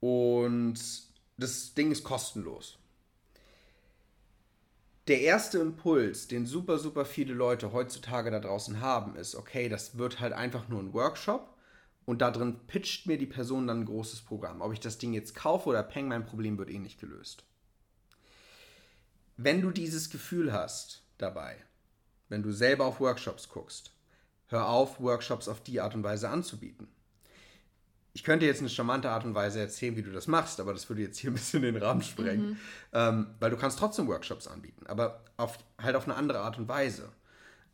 und 0.00 1.11
das 1.42 1.74
Ding 1.74 1.90
ist 1.90 2.04
kostenlos. 2.04 2.78
Der 5.08 5.20
erste 5.20 5.58
Impuls, 5.58 6.28
den 6.28 6.46
super, 6.46 6.78
super 6.78 7.04
viele 7.04 7.34
Leute 7.34 7.72
heutzutage 7.72 8.30
da 8.30 8.38
draußen 8.38 8.80
haben, 8.80 9.16
ist, 9.16 9.34
okay, 9.34 9.68
das 9.68 9.98
wird 9.98 10.20
halt 10.20 10.32
einfach 10.32 10.68
nur 10.68 10.80
ein 10.80 10.92
Workshop 10.92 11.56
und 12.04 12.22
da 12.22 12.30
drin 12.30 12.60
pitcht 12.68 13.06
mir 13.06 13.18
die 13.18 13.26
Person 13.26 13.66
dann 13.66 13.80
ein 13.80 13.86
großes 13.86 14.22
Programm. 14.22 14.60
Ob 14.60 14.72
ich 14.72 14.80
das 14.80 14.98
Ding 14.98 15.12
jetzt 15.12 15.34
kaufe 15.34 15.68
oder 15.68 15.82
peng, 15.82 16.06
mein 16.06 16.24
Problem 16.24 16.56
wird 16.56 16.70
eh 16.70 16.78
nicht 16.78 17.00
gelöst. 17.00 17.44
Wenn 19.36 19.60
du 19.60 19.72
dieses 19.72 20.10
Gefühl 20.10 20.52
hast 20.52 21.02
dabei, 21.18 21.56
wenn 22.28 22.44
du 22.44 22.52
selber 22.52 22.86
auf 22.86 23.00
Workshops 23.00 23.48
guckst, 23.48 23.90
hör 24.46 24.68
auf, 24.68 25.00
Workshops 25.00 25.48
auf 25.48 25.60
die 25.62 25.80
Art 25.80 25.96
und 25.96 26.04
Weise 26.04 26.28
anzubieten 26.28 26.88
ich 28.14 28.24
könnte 28.24 28.44
jetzt 28.44 28.60
eine 28.60 28.68
charmante 28.68 29.10
Art 29.10 29.24
und 29.24 29.34
Weise 29.34 29.60
erzählen, 29.60 29.96
wie 29.96 30.02
du 30.02 30.12
das 30.12 30.26
machst, 30.26 30.60
aber 30.60 30.72
das 30.72 30.88
würde 30.88 31.02
jetzt 31.02 31.18
hier 31.18 31.30
ein 31.30 31.34
bisschen 31.34 31.62
den 31.62 31.76
Rahmen 31.76 32.02
sprengen. 32.02 32.50
Mhm. 32.50 32.56
Ähm, 32.92 33.26
weil 33.40 33.50
du 33.50 33.56
kannst 33.56 33.78
trotzdem 33.78 34.06
Workshops 34.06 34.46
anbieten, 34.46 34.86
aber 34.86 35.24
auf, 35.36 35.58
halt 35.80 35.96
auf 35.96 36.04
eine 36.04 36.16
andere 36.16 36.40
Art 36.40 36.58
und 36.58 36.68
Weise. 36.68 37.08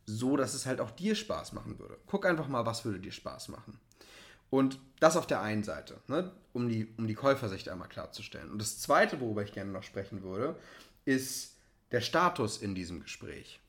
So, 0.06 0.36
dass 0.36 0.54
es 0.54 0.64
halt 0.64 0.80
auch 0.80 0.90
dir 0.92 1.14
Spaß 1.14 1.52
machen 1.52 1.78
würde. 1.78 1.98
Guck 2.06 2.24
einfach 2.24 2.48
mal, 2.48 2.64
was 2.64 2.84
würde 2.84 3.00
dir 3.00 3.12
Spaß 3.12 3.48
machen. 3.48 3.78
Und 4.48 4.78
das 5.00 5.16
auf 5.16 5.26
der 5.26 5.42
einen 5.42 5.64
Seite, 5.64 6.00
ne, 6.06 6.30
um, 6.54 6.68
die, 6.68 6.94
um 6.96 7.06
die 7.06 7.14
Käufersicht 7.14 7.68
einmal 7.68 7.88
klarzustellen. 7.88 8.50
Und 8.50 8.58
das 8.62 8.78
Zweite, 8.78 9.20
worüber 9.20 9.42
ich 9.42 9.52
gerne 9.52 9.70
noch 9.70 9.82
sprechen 9.82 10.22
würde, 10.22 10.56
ist 11.04 11.56
der 11.90 12.00
Status 12.00 12.58
in 12.58 12.74
diesem 12.74 13.00
Gespräch. 13.02 13.60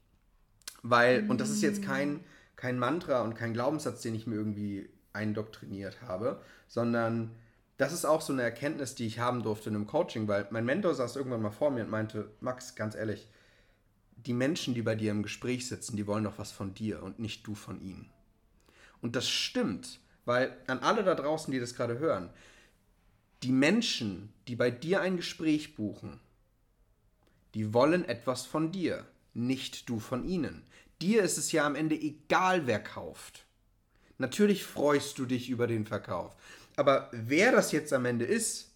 Weil, 0.82 1.24
mhm. 1.24 1.32
und 1.32 1.42
das 1.42 1.50
ist 1.50 1.62
jetzt 1.62 1.84
kein, 1.84 2.24
kein 2.56 2.80
Mantra 2.80 3.22
und 3.24 3.36
kein 3.36 3.54
Glaubenssatz, 3.54 4.02
den 4.02 4.16
ich 4.16 4.28
mir 4.28 4.36
irgendwie 4.36 4.90
eindoktriniert 5.20 6.02
habe, 6.02 6.42
sondern 6.68 7.36
das 7.78 7.94
ist 7.94 8.06
auch 8.06 8.22
so 8.22 8.34
eine 8.34 8.42
Erkenntnis, 8.42 8.96
die 8.96 9.06
ich 9.06 9.20
haben 9.20 9.44
durfte 9.44 9.70
in 9.70 9.76
einem 9.76 9.88
Coaching, 9.88 10.28
weil 10.28 10.48
mein 10.50 10.66
Mentor 10.66 10.96
saß 10.96 11.16
irgendwann 11.16 11.42
mal 11.42 11.52
vor 11.52 11.72
mir 11.72 11.84
und 11.84 11.90
meinte, 11.90 12.32
Max, 12.40 12.76
ganz 12.76 12.96
ehrlich, 12.96 13.28
die 14.26 14.34
Menschen, 14.34 14.74
die 14.74 14.82
bei 14.82 14.96
dir 14.96 15.12
im 15.12 15.24
Gespräch 15.24 15.68
sitzen, 15.68 15.96
die 15.96 16.08
wollen 16.08 16.24
doch 16.26 16.38
was 16.38 16.52
von 16.52 16.74
dir 16.74 17.04
und 17.04 17.20
nicht 17.20 17.48
du 17.48 17.56
von 17.56 17.80
ihnen. 17.82 18.10
Und 19.02 19.16
das 19.16 19.30
stimmt, 19.30 20.00
weil 20.26 20.56
an 20.68 20.80
alle 20.80 21.04
da 21.04 21.16
draußen, 21.16 21.52
die 21.52 21.60
das 21.60 21.74
gerade 21.74 22.00
hören, 22.00 22.30
die 23.44 23.54
Menschen, 23.54 24.34
die 24.48 24.56
bei 24.56 24.72
dir 24.72 25.02
ein 25.02 25.16
Gespräch 25.16 25.76
buchen, 25.76 26.20
die 27.54 27.74
wollen 27.74 28.04
etwas 28.06 28.46
von 28.46 28.72
dir, 28.72 29.06
nicht 29.34 29.88
du 29.90 30.00
von 30.00 30.26
ihnen. 30.26 30.64
Dir 31.02 31.24
ist 31.24 31.38
es 31.38 31.52
ja 31.54 31.66
am 31.66 31.76
Ende 31.76 31.96
egal, 31.96 32.68
wer 32.68 32.84
kauft. 32.84 33.46
Natürlich 34.20 34.66
freust 34.66 35.18
du 35.18 35.26
dich 35.26 35.50
über 35.50 35.66
den 35.66 35.86
Verkauf. 35.86 36.36
Aber 36.76 37.10
wer 37.12 37.52
das 37.52 37.72
jetzt 37.72 37.94
am 37.94 38.06
Ende 38.06 38.26
ist, 38.26 38.72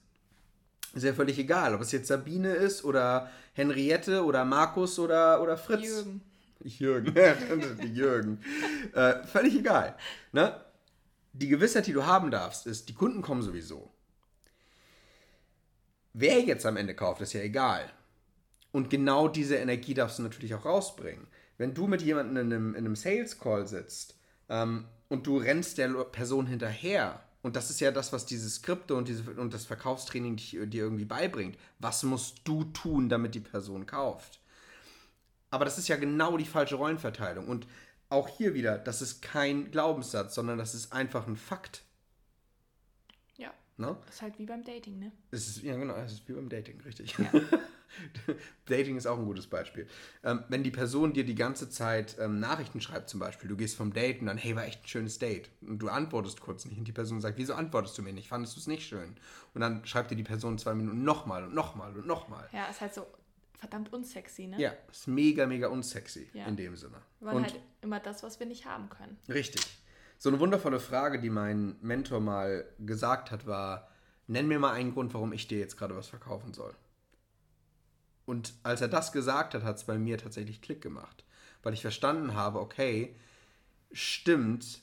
ist 0.94 1.04
ja 1.04 1.14
völlig 1.14 1.38
egal. 1.38 1.76
Ob 1.76 1.82
es 1.82 1.92
jetzt 1.92 2.08
Sabine 2.08 2.54
ist 2.54 2.84
oder 2.84 3.30
Henriette 3.54 4.24
oder 4.24 4.46
Markus 4.46 4.98
oder, 5.00 5.42
oder 5.42 5.58
Fritz. 5.58 5.82
Jürgen. 5.84 6.22
Jürgen. 6.64 7.94
Jürgen. 7.94 8.42
Äh, 8.94 9.24
völlig 9.26 9.56
egal. 9.56 9.98
Ne? 10.32 10.60
Die 11.34 11.50
Gewissheit, 11.50 11.88
die 11.88 11.94
du 11.94 12.06
haben 12.06 12.32
darfst, 12.32 12.66
ist, 12.66 12.88
die 12.88 12.94
Kunden 12.94 13.22
kommen 13.22 13.42
sowieso. 13.42 13.92
Wer 16.14 16.40
jetzt 16.42 16.66
am 16.66 16.78
Ende 16.78 16.96
kauft, 16.96 17.22
ist 17.22 17.34
ja 17.34 17.42
egal. 17.42 17.92
Und 18.72 18.90
genau 18.90 19.28
diese 19.28 19.56
Energie 19.56 19.94
darfst 19.94 20.20
du 20.20 20.24
natürlich 20.24 20.56
auch 20.56 20.64
rausbringen. 20.64 21.28
Wenn 21.58 21.74
du 21.74 21.88
mit 21.88 22.02
jemandem 22.02 22.38
in 22.38 22.54
einem, 22.54 22.76
in 22.76 22.86
einem 22.86 22.96
Sales 22.96 23.40
Call 23.40 23.68
sitzt 23.68 24.16
ähm, 24.48 24.86
und 25.10 25.28
du 25.28 25.38
rennst 25.38 25.78
der 25.78 25.89
Person 26.06 26.48
hinterher. 26.48 27.24
Und 27.42 27.56
das 27.56 27.70
ist 27.70 27.82
ja 27.82 27.92
das, 27.92 28.13
was 28.13 28.26
diese 28.26 28.50
Skripte 28.50 28.96
und, 28.96 29.08
diese, 29.08 29.30
und 29.32 29.54
das 29.54 29.66
Verkaufstraining 29.66 30.38
dir 30.38 30.84
irgendwie 30.84 31.06
beibringt. 31.06 31.58
Was 31.80 32.04
musst 32.04 32.39
du 32.46 32.63
tun, 32.66 33.10
damit 33.10 33.36
die 33.36 33.42
Person 33.42 33.86
kauft? 33.86 34.39
Aber 35.52 35.66
das 35.66 35.78
ist 35.78 35.88
ja 35.88 35.98
genau 35.98 36.38
die 36.38 36.46
falsche 36.46 36.76
Rollenverteilung. 36.76 37.48
Und 37.48 37.68
auch 38.10 38.28
hier 38.28 38.54
wieder, 38.54 38.78
das 38.78 39.02
ist 39.02 39.22
kein 39.22 39.72
Glaubenssatz, 39.72 40.36
sondern 40.36 40.58
das 40.58 40.74
ist 40.74 40.94
einfach 40.94 41.28
ein 41.28 41.36
Fakt. 41.36 41.84
Ne? 43.76 43.98
Das 44.06 44.16
ist 44.16 44.22
halt 44.22 44.38
wie 44.38 44.46
beim 44.46 44.64
Dating, 44.64 45.00
ne? 45.00 45.12
Es 45.32 45.48
ist, 45.48 45.64
ja, 45.64 45.76
genau, 45.76 45.96
es 45.96 46.14
ist 46.14 46.30
wie 46.30 46.34
beim 46.34 46.48
Dating, 46.48 46.80
richtig. 46.82 47.18
Ja. 47.18 47.32
Dating 48.66 48.98
ist 48.98 49.08
auch 49.08 49.18
ein 49.18 49.26
gutes 49.26 49.48
Beispiel. 49.48 49.88
Ähm, 50.24 50.44
wenn 50.48 50.64
die 50.64 50.72
Person 50.72 51.14
dir 51.14 51.24
die 51.24 51.36
ganze 51.36 51.70
Zeit 51.70 52.16
ähm, 52.20 52.40
Nachrichten 52.40 52.82
schreibt, 52.82 53.10
zum 53.10 53.20
Beispiel, 53.20 53.50
du 53.50 53.58
gehst 53.58 53.76
vom 53.76 53.92
Date 53.92 54.22
und 54.22 54.28
dann, 54.28 54.38
hey, 54.38 54.56
war 54.56 54.66
echt 54.66 54.84
ein 54.84 54.88
schönes 54.88 55.18
Date. 55.18 55.50
Und 55.62 55.80
du 55.80 55.90
antwortest 55.90 56.40
kurz 56.40 56.66
nicht 56.66 56.78
und 56.78 56.88
die 56.88 56.92
Person 56.92 57.20
sagt, 57.20 57.38
wieso 57.38 57.56
antwortest 57.56 57.98
du 57.98 58.04
mir 58.04 58.14
nicht? 58.14 58.28
Fandest 58.28 58.56
du 58.56 58.60
es 58.60 58.68
nicht 58.68 58.88
schön? 58.88 59.16
Und 59.56 59.62
dann 59.62 59.86
schreibt 59.86 60.12
dir 60.12 60.16
die 60.16 60.24
Person 60.24 60.58
zwei 60.60 60.76
Minuten 60.76 61.04
nochmal 61.04 61.44
und 61.44 61.56
nochmal 61.56 61.96
und 61.96 62.06
nochmal. 62.06 62.48
Ja, 62.52 62.66
ist 62.68 62.82
halt 62.82 62.94
so 62.94 63.08
verdammt 63.56 63.92
unsexy, 63.94 64.48
ne? 64.48 64.60
Ja, 64.60 64.74
ist 64.92 65.08
mega, 65.08 65.48
mega 65.48 65.68
unsexy 65.68 66.30
ja. 66.34 66.46
in 66.46 66.58
dem 66.58 66.76
Sinne. 66.76 66.98
Weil 67.22 67.38
und 67.38 67.44
halt 67.44 67.60
immer 67.82 68.00
das, 68.00 68.22
was 68.22 68.40
wir 68.40 68.46
nicht 68.46 68.66
haben 68.66 68.90
können. 68.90 69.18
Richtig. 69.30 69.66
So 70.24 70.30
eine 70.30 70.40
wundervolle 70.40 70.80
Frage, 70.80 71.20
die 71.20 71.30
mein 71.30 71.76
Mentor 71.82 72.22
mal 72.22 72.64
gesagt 72.80 73.30
hat, 73.30 73.46
war, 73.46 73.90
nenn 74.26 74.48
mir 74.48 74.58
mal 74.58 74.72
einen 74.72 74.94
Grund, 74.94 75.14
warum 75.14 75.34
ich 75.34 75.50
dir 75.50 75.60
jetzt 75.60 75.76
gerade 75.76 75.98
was 75.98 76.08
verkaufen 76.08 76.54
soll. 76.54 76.74
Und 78.26 78.54
als 78.64 78.80
er 78.80 78.88
das 78.88 79.12
gesagt 79.12 79.54
hat, 79.54 79.64
hat 79.64 79.76
es 79.76 79.84
bei 79.84 79.98
mir 79.98 80.18
tatsächlich 80.18 80.62
Klick 80.62 80.82
gemacht. 80.82 81.26
Weil 81.62 81.74
ich 81.74 81.82
verstanden 81.82 82.36
habe, 82.36 82.62
okay, 82.62 83.18
stimmt, 83.92 84.80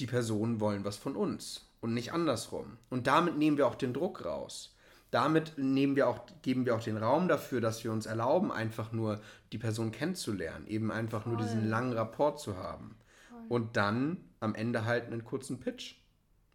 die 0.00 0.06
Personen 0.06 0.60
wollen 0.60 0.84
was 0.84 0.98
von 0.98 1.16
uns 1.16 1.70
und 1.80 1.94
nicht 1.94 2.12
andersrum. 2.12 2.76
Und 2.90 3.06
damit 3.06 3.38
nehmen 3.38 3.56
wir 3.56 3.66
auch 3.66 3.74
den 3.74 3.94
Druck 3.94 4.26
raus. 4.26 4.76
Damit 5.10 5.56
nehmen 5.56 5.96
wir 5.96 6.08
auch, 6.08 6.26
geben 6.42 6.66
wir 6.66 6.76
auch 6.76 6.84
den 6.84 6.98
Raum 6.98 7.26
dafür, 7.28 7.62
dass 7.62 7.84
wir 7.84 7.90
uns 7.90 8.04
erlauben, 8.04 8.52
einfach 8.52 8.92
nur 8.92 9.22
die 9.52 9.58
Person 9.58 9.92
kennenzulernen, 9.92 10.66
eben 10.66 10.92
einfach 10.92 11.22
Voll. 11.22 11.32
nur 11.32 11.40
diesen 11.40 11.66
langen 11.70 11.94
Rapport 11.94 12.38
zu 12.38 12.58
haben. 12.58 12.98
Voll. 13.30 13.46
Und 13.48 13.78
dann 13.78 14.25
am 14.40 14.54
Ende 14.54 14.84
halt 14.84 15.06
einen 15.06 15.24
kurzen 15.24 15.60
Pitch. 15.60 15.96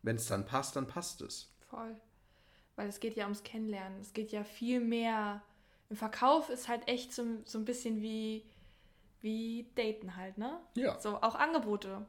Wenn 0.04 0.16
es 0.16 0.28
dann 0.28 0.46
passt, 0.46 0.76
dann 0.76 0.88
passt 0.88 1.22
es. 1.22 1.54
Voll. 1.70 1.96
Weil 2.76 2.88
es 2.90 3.00
geht 3.00 3.16
ja 3.16 3.26
ums 3.26 3.44
Kennenlernen. 3.44 4.00
Es 4.02 4.14
geht 4.14 4.32
ja 4.32 4.44
viel 4.44 4.80
mehr 4.80 5.42
im 5.92 5.98
Verkauf 5.98 6.50
ist 6.50 6.70
halt 6.70 6.88
echt 6.88 7.12
so, 7.14 7.24
so 7.44 7.58
ein 7.60 7.66
bisschen 7.66 8.02
wie, 8.02 8.46
wie 9.20 9.70
Daten 9.76 10.16
halt, 10.16 10.38
ne? 10.38 10.58
Ja. 10.74 10.98
So, 11.02 11.18
auch 11.22 11.36
Angebote. 11.36 12.06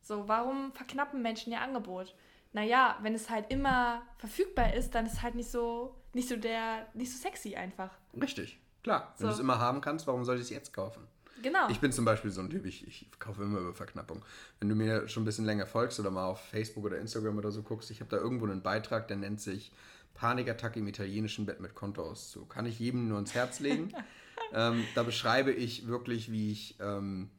So, 0.00 0.26
warum 0.26 0.72
verknappen 0.72 1.20
Menschen 1.20 1.52
ihr 1.52 1.60
Angebot? 1.60 2.14
Naja, 2.54 2.96
wenn 3.02 3.14
es 3.14 3.28
halt 3.28 3.52
immer 3.52 4.00
verfügbar 4.16 4.72
ist, 4.72 4.94
dann 4.94 5.04
ist 5.04 5.20
halt 5.20 5.34
nicht 5.34 5.50
so, 5.50 5.94
nicht 6.14 6.30
so 6.30 6.36
der, 6.36 6.86
nicht 6.94 7.12
so 7.12 7.18
sexy 7.18 7.56
einfach. 7.56 7.90
Richtig. 8.18 8.58
Klar, 8.82 9.12
wenn 9.18 9.24
So. 9.24 9.26
du 9.26 9.32
es 9.34 9.40
immer 9.40 9.58
haben 9.58 9.82
kannst, 9.82 10.06
warum 10.06 10.24
soll 10.24 10.36
ich 10.36 10.42
es 10.42 10.50
jetzt 10.50 10.72
kaufen? 10.72 11.06
Genau. 11.46 11.68
Ich 11.70 11.78
bin 11.78 11.92
zum 11.92 12.04
Beispiel 12.04 12.32
so 12.32 12.40
ein 12.40 12.50
Typ, 12.50 12.66
ich, 12.66 12.84
ich 12.88 13.08
kaufe 13.20 13.44
immer 13.44 13.60
über 13.60 13.72
Verknappung. 13.72 14.24
Wenn 14.58 14.68
du 14.68 14.74
mir 14.74 15.06
schon 15.06 15.22
ein 15.22 15.26
bisschen 15.26 15.44
länger 15.44 15.64
folgst 15.64 16.00
oder 16.00 16.10
mal 16.10 16.24
auf 16.24 16.40
Facebook 16.40 16.84
oder 16.84 16.98
Instagram 16.98 17.38
oder 17.38 17.52
so 17.52 17.62
guckst, 17.62 17.88
ich 17.92 18.00
habe 18.00 18.10
da 18.10 18.16
irgendwo 18.16 18.46
einen 18.46 18.62
Beitrag, 18.62 19.06
der 19.06 19.16
nennt 19.16 19.40
sich 19.40 19.70
Panikattacke 20.14 20.80
im 20.80 20.88
italienischen 20.88 21.46
Bett 21.46 21.60
mit 21.60 21.76
Kontoauszug. 21.76 22.50
Kann 22.50 22.66
ich 22.66 22.80
jedem 22.80 23.06
nur 23.06 23.20
ins 23.20 23.32
Herz 23.34 23.60
legen. 23.60 23.92
ähm, 24.52 24.82
da 24.96 25.04
beschreibe 25.04 25.52
ich 25.52 25.86
wirklich, 25.86 26.32
wie 26.32 26.50
ich 26.50 26.74
ähm, 26.80 27.30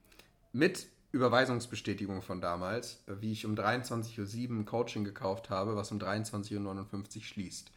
mit 0.53 0.87
Überweisungsbestätigung 1.11 2.21
von 2.21 2.39
damals, 2.39 3.03
äh, 3.07 3.15
wie 3.19 3.33
ich 3.33 3.45
um 3.45 3.55
23.07 3.55 4.49
Uhr 4.51 4.55
ein 4.55 4.65
Coaching 4.65 5.03
gekauft 5.03 5.49
habe, 5.49 5.75
was 5.75 5.91
um 5.91 5.99
23.59 5.99 7.17
Uhr 7.17 7.23
schließt. 7.23 7.73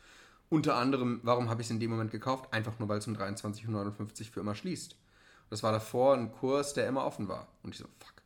Unter 0.48 0.76
anderem, 0.76 1.18
warum 1.24 1.48
habe 1.48 1.60
ich 1.60 1.66
es 1.66 1.72
in 1.72 1.80
dem 1.80 1.90
Moment 1.90 2.12
gekauft? 2.12 2.52
Einfach 2.52 2.78
nur, 2.78 2.88
weil 2.88 2.98
es 2.98 3.08
um 3.08 3.16
23.59 3.16 3.68
Uhr 3.68 4.32
für 4.32 4.40
immer 4.40 4.54
schließt. 4.54 4.94
Das 5.50 5.62
war 5.62 5.72
davor 5.72 6.14
ein 6.14 6.32
Kurs, 6.32 6.74
der 6.74 6.86
immer 6.86 7.04
offen 7.04 7.28
war. 7.28 7.48
Und 7.62 7.74
ich 7.74 7.78
so, 7.78 7.84
fuck, 7.98 8.22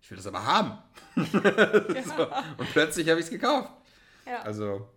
ich 0.00 0.10
will 0.10 0.16
das 0.16 0.26
aber 0.26 0.44
haben. 0.44 0.78
so, 1.16 2.26
und 2.58 2.70
plötzlich 2.72 3.08
habe 3.08 3.20
ich 3.20 3.26
es 3.26 3.30
gekauft. 3.30 3.72
ja. 4.24 4.42
Also, 4.42 4.88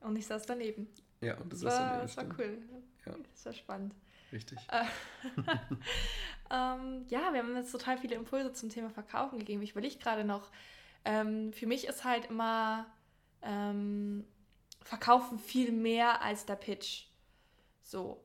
und 0.00 0.16
ich 0.16 0.26
saß 0.26 0.46
daneben. 0.46 0.88
ja, 1.20 1.36
und 1.38 1.52
das, 1.52 1.60
Das 1.60 1.74
war, 1.74 2.02
das 2.02 2.16
war 2.16 2.24
cool. 2.38 2.58
Ja. 3.04 3.14
Das 3.34 3.46
war 3.46 3.52
spannend. 3.52 3.94
Richtig. 4.30 4.58
Ähm, 6.50 7.04
ja, 7.08 7.32
wir 7.32 7.40
haben 7.42 7.54
jetzt 7.56 7.72
total 7.72 7.98
viele 7.98 8.14
Impulse 8.14 8.52
zum 8.52 8.70
Thema 8.70 8.88
Verkaufen 8.90 9.38
gegeben. 9.38 9.62
Ich 9.62 9.72
überlege 9.72 9.98
gerade 9.98 10.24
noch, 10.24 10.50
ähm, 11.04 11.52
für 11.52 11.66
mich 11.66 11.86
ist 11.86 12.04
halt 12.04 12.26
immer 12.30 12.86
ähm, 13.42 14.24
Verkaufen 14.82 15.38
viel 15.38 15.72
mehr 15.72 16.22
als 16.22 16.46
der 16.46 16.56
Pitch. 16.56 17.06
So. 17.82 18.24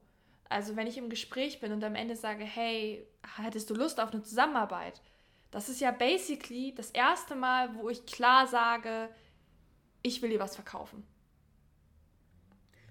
Also 0.54 0.76
wenn 0.76 0.86
ich 0.86 1.00
im 1.00 1.10
Gespräch 1.10 1.60
bin 1.60 1.72
und 1.74 1.84
am 1.84 1.96
Ende 1.96 2.16
sage, 2.16 2.44
hey, 2.44 3.08
hättest 3.38 3.72
du 3.72 3.74
Lust 3.74 4.00
auf 4.00 4.14
eine 4.14 4.22
Zusammenarbeit? 4.22 5.02
Das 5.50 5.68
ist 5.68 5.82
ja 5.82 5.90
basically 5.92 6.74
das 6.76 6.92
erste 6.92 7.36
Mal, 7.36 7.76
wo 7.76 7.90
ich 7.90 8.06
klar 8.06 8.46
sage, 8.46 9.10
ich 10.04 10.22
will 10.22 10.30
dir 10.30 10.40
was 10.40 10.56
verkaufen. 10.56 11.08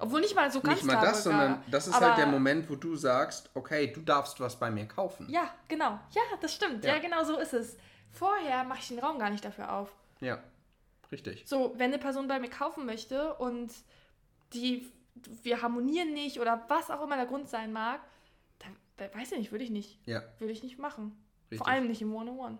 Obwohl 0.01 0.20
nicht 0.20 0.35
mal 0.35 0.51
so 0.51 0.61
ganz 0.61 0.83
Nicht 0.83 0.87
mal 0.92 1.01
das, 1.01 1.22
sogar, 1.22 1.40
sondern 1.40 1.64
das 1.70 1.87
ist 1.87 2.01
halt 2.01 2.18
der 2.18 2.27
Moment, 2.27 2.68
wo 2.68 2.75
du 2.75 2.96
sagst, 2.96 3.48
okay, 3.55 3.92
du 3.92 4.01
darfst 4.01 4.40
was 4.40 4.59
bei 4.59 4.68
mir 4.68 4.87
kaufen. 4.87 5.29
Ja, 5.31 5.55
genau. 5.68 6.01
Ja, 6.11 6.22
das 6.40 6.53
stimmt. 6.53 6.85
Ja, 6.85 6.94
Ja. 6.94 6.98
genau 7.01 7.22
so 7.22 7.38
ist 7.38 7.55
es. 7.55 7.77
Vorher 8.11 8.64
mache 8.64 8.81
ich 8.81 8.88
den 8.88 8.98
Raum 8.98 9.20
gar 9.20 9.31
nicht 9.31 9.44
dafür 9.44 9.72
auf. 9.72 9.94
Ja, 10.20 10.42
richtig. 11.12 11.44
So, 11.46 11.75
wenn 11.77 11.92
eine 11.92 11.98
Person 11.98 12.27
bei 12.27 12.40
mir 12.40 12.51
kaufen 12.51 12.87
möchte 12.87 13.35
und 13.35 13.72
die 14.53 14.90
wir 15.14 15.62
harmonieren 15.62 16.12
nicht 16.14 16.40
oder 16.40 16.64
was 16.68 16.90
auch 16.90 17.03
immer 17.03 17.16
der 17.16 17.27
Grund 17.27 17.48
sein 17.48 17.72
mag, 17.72 18.01
dann, 18.59 18.77
dann 18.96 19.14
weiß 19.14 19.33
ich 19.33 19.38
nicht, 19.38 19.53
würde 19.53 19.64
ich 19.64 19.70
nicht. 19.70 19.98
Ja, 20.07 20.22
Würde 20.38 20.53
ich 20.53 20.62
nicht 20.62 20.79
machen. 20.79 21.16
Richtig. 21.51 21.59
Vor 21.59 21.68
allem 21.68 21.87
nicht 21.88 22.01
im 22.03 22.14
One-on-One. 22.14 22.59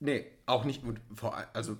nee, 0.00 0.26
auch 0.46 0.64
nicht. 0.64 0.82
Vor, 1.14 1.36
also, 1.52 1.76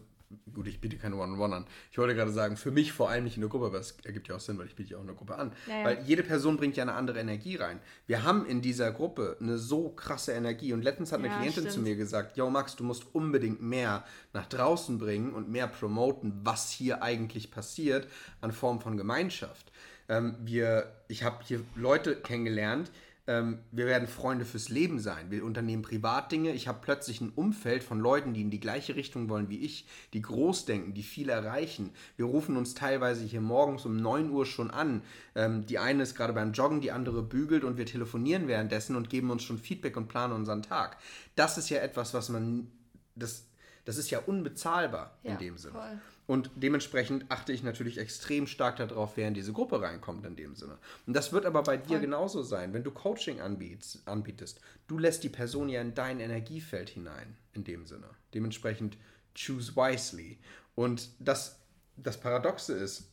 gut, 0.52 0.66
ich 0.66 0.80
biete 0.80 0.96
keine 0.96 1.16
One-on-One 1.16 1.56
an. 1.56 1.66
Ich 1.92 1.98
wollte 1.98 2.14
gerade 2.14 2.32
sagen, 2.32 2.56
für 2.56 2.70
mich 2.70 2.92
vor 2.92 3.10
allem 3.10 3.24
nicht 3.24 3.36
in 3.36 3.42
der 3.42 3.50
Gruppe, 3.50 3.66
aber 3.66 3.78
es 3.78 3.96
ergibt 4.04 4.28
ja 4.28 4.36
auch 4.36 4.40
Sinn, 4.40 4.58
weil 4.58 4.66
ich 4.66 4.74
biete 4.74 4.90
ja 4.92 4.96
auch 4.96 5.02
in 5.02 5.06
der 5.06 5.16
Gruppe 5.16 5.36
an. 5.36 5.52
Ja, 5.66 5.78
ja. 5.78 5.84
Weil 5.84 6.02
jede 6.04 6.22
Person 6.22 6.56
bringt 6.56 6.76
ja 6.76 6.82
eine 6.82 6.94
andere 6.94 7.20
Energie 7.20 7.56
rein. 7.56 7.80
Wir 8.06 8.24
haben 8.24 8.46
in 8.46 8.62
dieser 8.62 8.90
Gruppe 8.92 9.36
eine 9.40 9.58
so 9.58 9.90
krasse 9.90 10.32
Energie 10.32 10.72
und 10.72 10.82
letztens 10.82 11.12
hat 11.12 11.20
eine 11.20 11.28
Ja, 11.28 11.36
Klientin 11.36 11.62
stimmt. 11.64 11.72
zu 11.72 11.80
mir 11.80 11.96
gesagt, 11.96 12.36
yo 12.36 12.50
Max, 12.50 12.76
du 12.76 12.84
musst 12.84 13.04
unbedingt 13.14 13.62
mehr 13.62 14.04
nach 14.32 14.46
draußen 14.46 14.98
bringen 14.98 15.32
und 15.32 15.48
mehr 15.48 15.68
promoten, 15.68 16.40
was 16.42 16.70
hier 16.70 17.02
eigentlich 17.02 17.50
passiert 17.50 18.08
an 18.40 18.52
Form 18.52 18.80
von 18.80 18.96
Gemeinschaft. 18.96 19.70
Ähm, 20.08 20.36
wir, 20.44 20.92
ich 21.08 21.22
habe 21.24 21.44
hier 21.44 21.60
Leute 21.74 22.16
kennengelernt, 22.16 22.90
ähm, 23.28 23.58
wir 23.72 23.86
werden 23.86 24.06
Freunde 24.06 24.44
fürs 24.44 24.68
Leben 24.68 24.98
sein. 25.00 25.30
Wir 25.30 25.44
unternehmen 25.44 25.82
Privatdinge. 25.82 26.52
Ich 26.52 26.68
habe 26.68 26.78
plötzlich 26.80 27.20
ein 27.20 27.30
Umfeld 27.34 27.82
von 27.82 27.98
Leuten, 27.98 28.34
die 28.34 28.40
in 28.42 28.50
die 28.50 28.60
gleiche 28.60 28.94
Richtung 28.94 29.28
wollen 29.28 29.48
wie 29.48 29.58
ich, 29.60 29.86
die 30.12 30.22
groß 30.22 30.64
denken, 30.64 30.94
die 30.94 31.02
viel 31.02 31.28
erreichen. 31.28 31.90
Wir 32.16 32.26
rufen 32.26 32.56
uns 32.56 32.74
teilweise 32.74 33.24
hier 33.24 33.40
morgens 33.40 33.84
um 33.84 33.96
9 33.96 34.30
Uhr 34.30 34.46
schon 34.46 34.70
an. 34.70 35.02
Ähm, 35.34 35.66
die 35.66 35.78
eine 35.78 36.04
ist 36.04 36.14
gerade 36.14 36.32
beim 36.32 36.52
Joggen, 36.52 36.80
die 36.80 36.92
andere 36.92 37.22
bügelt 37.22 37.64
und 37.64 37.76
wir 37.78 37.86
telefonieren 37.86 38.46
währenddessen 38.46 38.94
und 38.96 39.10
geben 39.10 39.30
uns 39.30 39.42
schon 39.42 39.58
Feedback 39.58 39.96
und 39.96 40.08
planen 40.08 40.32
unseren 40.32 40.62
Tag. 40.62 40.96
Das 41.34 41.58
ist 41.58 41.68
ja 41.68 41.78
etwas, 41.78 42.14
was 42.14 42.28
man, 42.28 42.70
das, 43.16 43.46
das 43.84 43.96
ist 43.96 44.10
ja 44.10 44.20
unbezahlbar 44.20 45.18
in 45.22 45.32
Ja, 45.32 45.36
dem 45.38 45.58
Sinne. 45.58 45.72
voll. 45.74 46.00
Und 46.26 46.50
dementsprechend 46.56 47.30
achte 47.30 47.52
ich 47.52 47.62
natürlich 47.62 47.98
extrem 47.98 48.48
stark 48.48 48.76
darauf, 48.76 49.16
wer 49.16 49.28
in 49.28 49.34
diese 49.34 49.52
Gruppe 49.52 49.80
reinkommt 49.80 50.26
in 50.26 50.34
dem 50.34 50.56
Sinne. 50.56 50.76
Und 51.06 51.14
das 51.14 51.32
wird 51.32 51.46
aber 51.46 51.62
bei 51.62 51.76
dir 51.76 52.00
genauso 52.00 52.42
sein, 52.42 52.72
wenn 52.72 52.82
du 52.82 52.90
Coaching 52.90 53.40
anbietst, 53.40 54.06
anbietest. 54.08 54.60
Du 54.88 54.98
lässt 54.98 55.22
die 55.22 55.28
Person 55.28 55.68
ja 55.68 55.80
in 55.80 55.94
dein 55.94 56.18
Energiefeld 56.18 56.90
hinein, 56.90 57.36
in 57.52 57.62
dem 57.62 57.86
Sinne. 57.86 58.10
Dementsprechend 58.34 58.98
choose 59.36 59.76
wisely. 59.76 60.38
Und 60.74 61.10
das, 61.20 61.60
das 61.96 62.18
Paradoxe 62.18 62.72
ist, 62.72 63.08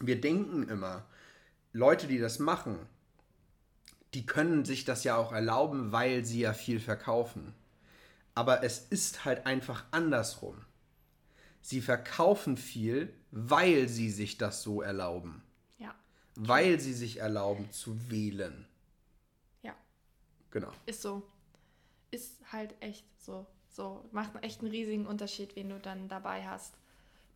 wir 0.00 0.20
denken 0.20 0.68
immer, 0.68 1.04
Leute, 1.72 2.08
die 2.08 2.18
das 2.18 2.40
machen, 2.40 2.76
die 4.14 4.26
können 4.26 4.64
sich 4.64 4.84
das 4.84 5.04
ja 5.04 5.16
auch 5.16 5.32
erlauben, 5.32 5.92
weil 5.92 6.24
sie 6.24 6.40
ja 6.40 6.52
viel 6.52 6.80
verkaufen. 6.80 7.54
Aber 8.34 8.64
es 8.64 8.80
ist 8.90 9.24
halt 9.24 9.46
einfach 9.46 9.84
andersrum. 9.90 10.56
Sie 11.62 11.80
verkaufen 11.80 12.56
viel, 12.56 13.14
weil 13.30 13.88
sie 13.88 14.10
sich 14.10 14.36
das 14.36 14.62
so 14.62 14.82
erlauben. 14.82 15.42
Ja, 15.78 15.94
Weil 16.34 16.78
sie 16.80 16.92
sich 16.92 17.18
erlauben 17.20 17.70
zu 17.70 18.10
wählen. 18.10 18.66
ja. 19.62 19.74
Genau. 20.50 20.70
Ist 20.86 21.00
so. 21.02 21.22
Ist 22.10 22.40
halt 22.52 22.74
echt 22.80 23.06
so. 23.22 23.46
So. 23.70 24.04
Macht 24.12 24.32
echt 24.42 24.60
einen 24.60 24.70
riesigen 24.70 25.06
Unterschied, 25.06 25.56
wen 25.56 25.70
du 25.70 25.78
dann 25.78 26.08
dabei 26.08 26.44
hast. 26.46 26.74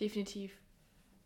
Definitiv. 0.01 0.53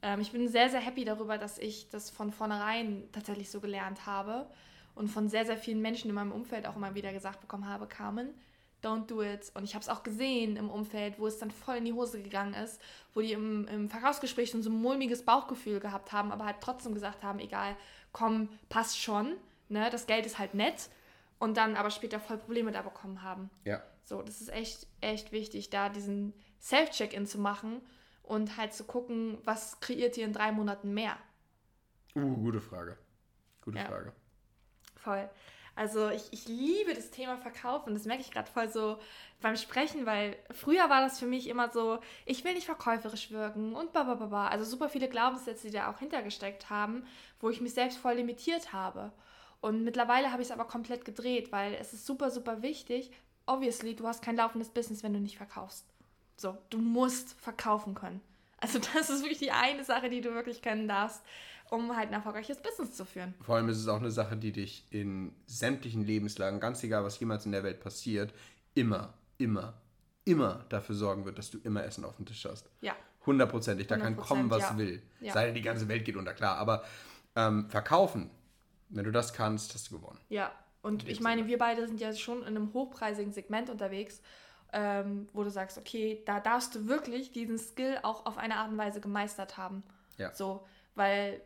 Ähm, 0.02 0.20
ich 0.20 0.30
bin 0.30 0.46
sehr, 0.46 0.68
sehr 0.70 0.80
happy 0.80 1.04
darüber, 1.04 1.36
dass 1.38 1.58
ich 1.58 1.88
das 1.88 2.10
von 2.10 2.30
vornherein 2.32 3.08
tatsächlich 3.12 3.50
so 3.50 3.60
gelernt 3.60 4.06
habe 4.06 4.48
und 4.94 5.08
von 5.08 5.28
sehr, 5.28 5.44
sehr 5.46 5.56
vielen 5.58 5.80
Menschen 5.80 6.08
in 6.10 6.14
meinem 6.14 6.32
Umfeld 6.32 6.66
auch 6.66 6.76
immer 6.76 6.94
wieder 6.94 7.12
gesagt 7.12 7.40
bekommen 7.40 7.66
habe, 7.66 7.86
Carmen, 7.88 8.30
don't 8.82 9.06
do 9.06 9.22
it. 9.22 9.50
Und 9.54 9.64
ich 9.64 9.74
habe 9.74 9.82
es 9.82 9.88
auch 9.88 10.02
gesehen 10.02 10.56
im 10.56 10.70
Umfeld, 10.70 11.18
wo 11.18 11.26
es 11.26 11.38
dann 11.38 11.50
voll 11.50 11.76
in 11.76 11.84
die 11.84 11.92
Hose 11.92 12.22
gegangen 12.22 12.54
ist, 12.54 12.80
wo 13.14 13.20
die 13.20 13.32
im, 13.32 13.66
im 13.68 13.88
Verkaufsgespräch 13.88 14.50
schon 14.50 14.62
so 14.62 14.70
ein 14.70 14.80
mulmiges 14.80 15.24
Bauchgefühl 15.24 15.80
gehabt 15.80 16.12
haben, 16.12 16.32
aber 16.32 16.44
halt 16.44 16.56
trotzdem 16.60 16.94
gesagt 16.94 17.22
haben, 17.22 17.38
egal, 17.38 17.76
komm, 18.12 18.48
passt 18.68 18.98
schon, 18.98 19.36
ne, 19.68 19.88
das 19.90 20.06
Geld 20.06 20.26
ist 20.26 20.38
halt 20.38 20.54
nett 20.54 20.88
und 21.38 21.56
dann 21.56 21.76
aber 21.76 21.90
später 21.90 22.20
voll 22.20 22.38
Probleme 22.38 22.72
da 22.72 22.82
bekommen 22.82 23.22
haben. 23.22 23.50
Ja. 23.64 23.82
So, 24.04 24.22
das 24.22 24.40
ist 24.40 24.48
echt, 24.50 24.86
echt 25.00 25.32
wichtig, 25.32 25.70
da 25.70 25.88
diesen 25.88 26.34
Self-Check-In 26.60 27.26
zu 27.26 27.38
machen 27.38 27.80
und 28.22 28.56
halt 28.56 28.72
zu 28.74 28.84
gucken, 28.84 29.38
was 29.44 29.80
kreiert 29.80 30.16
ihr 30.16 30.24
in 30.24 30.32
drei 30.32 30.52
Monaten 30.52 30.92
mehr. 30.94 31.16
Uh, 32.14 32.36
gute 32.36 32.60
Frage. 32.60 32.98
Gute 33.62 33.78
Ja. 33.78 33.84
Frage. 33.84 34.12
Voll. 34.96 35.30
Also 35.80 36.10
ich, 36.10 36.24
ich 36.30 36.46
liebe 36.46 36.92
das 36.92 37.10
Thema 37.10 37.38
Verkaufen. 37.38 37.94
Das 37.94 38.04
merke 38.04 38.20
ich 38.20 38.30
gerade 38.30 38.50
voll 38.50 38.68
so 38.68 38.98
beim 39.40 39.56
Sprechen, 39.56 40.04
weil 40.04 40.36
früher 40.50 40.90
war 40.90 41.00
das 41.00 41.18
für 41.18 41.24
mich 41.24 41.48
immer 41.48 41.70
so, 41.70 42.00
ich 42.26 42.44
will 42.44 42.52
nicht 42.52 42.66
verkäuferisch 42.66 43.30
wirken 43.30 43.74
und 43.74 43.94
babababa. 43.94 44.48
Also 44.48 44.66
super 44.66 44.90
viele 44.90 45.08
Glaubenssätze, 45.08 45.68
die 45.68 45.72
da 45.72 45.90
auch 45.90 45.98
hintergesteckt 45.98 46.68
haben, 46.68 47.06
wo 47.40 47.48
ich 47.48 47.62
mich 47.62 47.72
selbst 47.72 47.96
voll 47.96 48.16
limitiert 48.16 48.74
habe. 48.74 49.10
Und 49.62 49.82
mittlerweile 49.82 50.30
habe 50.32 50.42
ich 50.42 50.48
es 50.48 50.52
aber 50.52 50.66
komplett 50.66 51.06
gedreht, 51.06 51.50
weil 51.50 51.72
es 51.72 51.94
ist 51.94 52.04
super, 52.04 52.30
super 52.30 52.60
wichtig. 52.60 53.10
Obviously, 53.46 53.96
du 53.96 54.06
hast 54.06 54.20
kein 54.20 54.36
laufendes 54.36 54.68
Business, 54.68 55.02
wenn 55.02 55.14
du 55.14 55.18
nicht 55.18 55.38
verkaufst. 55.38 55.86
So, 56.36 56.58
du 56.68 56.76
musst 56.76 57.40
verkaufen 57.40 57.94
können. 57.94 58.20
Also 58.58 58.78
das 58.94 59.08
ist 59.08 59.22
wirklich 59.22 59.38
die 59.38 59.50
eine 59.50 59.84
Sache, 59.84 60.10
die 60.10 60.20
du 60.20 60.34
wirklich 60.34 60.60
können 60.60 60.88
darfst, 60.88 61.22
um 61.70 61.96
halt 61.96 62.08
ein 62.08 62.14
erfolgreiches 62.14 62.58
Business 62.58 62.92
zu 62.92 63.04
führen. 63.04 63.34
Vor 63.40 63.56
allem 63.56 63.68
ist 63.68 63.78
es 63.78 63.88
auch 63.88 64.00
eine 64.00 64.10
Sache, 64.10 64.36
die 64.36 64.52
dich 64.52 64.86
in 64.90 65.32
sämtlichen 65.46 66.04
Lebenslagen, 66.04 66.60
ganz 66.60 66.82
egal 66.82 67.04
was 67.04 67.18
jemals 67.18 67.46
in 67.46 67.52
der 67.52 67.62
Welt 67.62 67.80
passiert, 67.80 68.34
immer, 68.74 69.14
immer, 69.38 69.74
immer 70.24 70.64
dafür 70.68 70.94
sorgen 70.94 71.24
wird, 71.24 71.38
dass 71.38 71.50
du 71.50 71.58
immer 71.64 71.84
Essen 71.84 72.04
auf 72.04 72.16
dem 72.16 72.26
Tisch 72.26 72.44
hast. 72.44 72.68
Ja, 72.80 72.94
Hundertprozentig. 73.26 73.86
Da 73.86 73.98
kann 73.98 74.16
100%, 74.16 74.20
kommen, 74.20 74.50
was 74.50 74.62
ja. 74.62 74.78
will. 74.78 75.02
Ja. 75.20 75.32
Sei 75.32 75.46
denn, 75.46 75.54
die 75.54 75.62
ganze 75.62 75.88
Welt 75.88 76.04
geht 76.04 76.16
unter, 76.16 76.32
klar. 76.32 76.56
Aber 76.56 76.84
ähm, 77.36 77.68
verkaufen, 77.68 78.30
wenn 78.88 79.04
du 79.04 79.12
das 79.12 79.32
kannst, 79.32 79.74
hast 79.74 79.90
du 79.90 79.98
gewonnen. 79.98 80.18
Ja, 80.28 80.52
und 80.82 81.06
ich 81.06 81.20
meine, 81.20 81.46
wir 81.46 81.58
beide 81.58 81.86
sind 81.86 82.00
ja 82.00 82.14
schon 82.14 82.40
in 82.40 82.48
einem 82.48 82.72
hochpreisigen 82.72 83.32
Segment 83.32 83.68
unterwegs, 83.68 84.22
ähm, 84.72 85.28
wo 85.34 85.44
du 85.44 85.50
sagst, 85.50 85.76
okay, 85.76 86.22
da 86.24 86.40
darfst 86.40 86.74
du 86.74 86.88
wirklich 86.88 87.32
diesen 87.32 87.58
Skill 87.58 87.98
auch 88.02 88.24
auf 88.24 88.38
eine 88.38 88.56
Art 88.56 88.70
und 88.70 88.78
Weise 88.78 89.00
gemeistert 89.00 89.58
haben. 89.58 89.82
Ja. 90.16 90.32
So, 90.32 90.66
weil, 90.94 91.42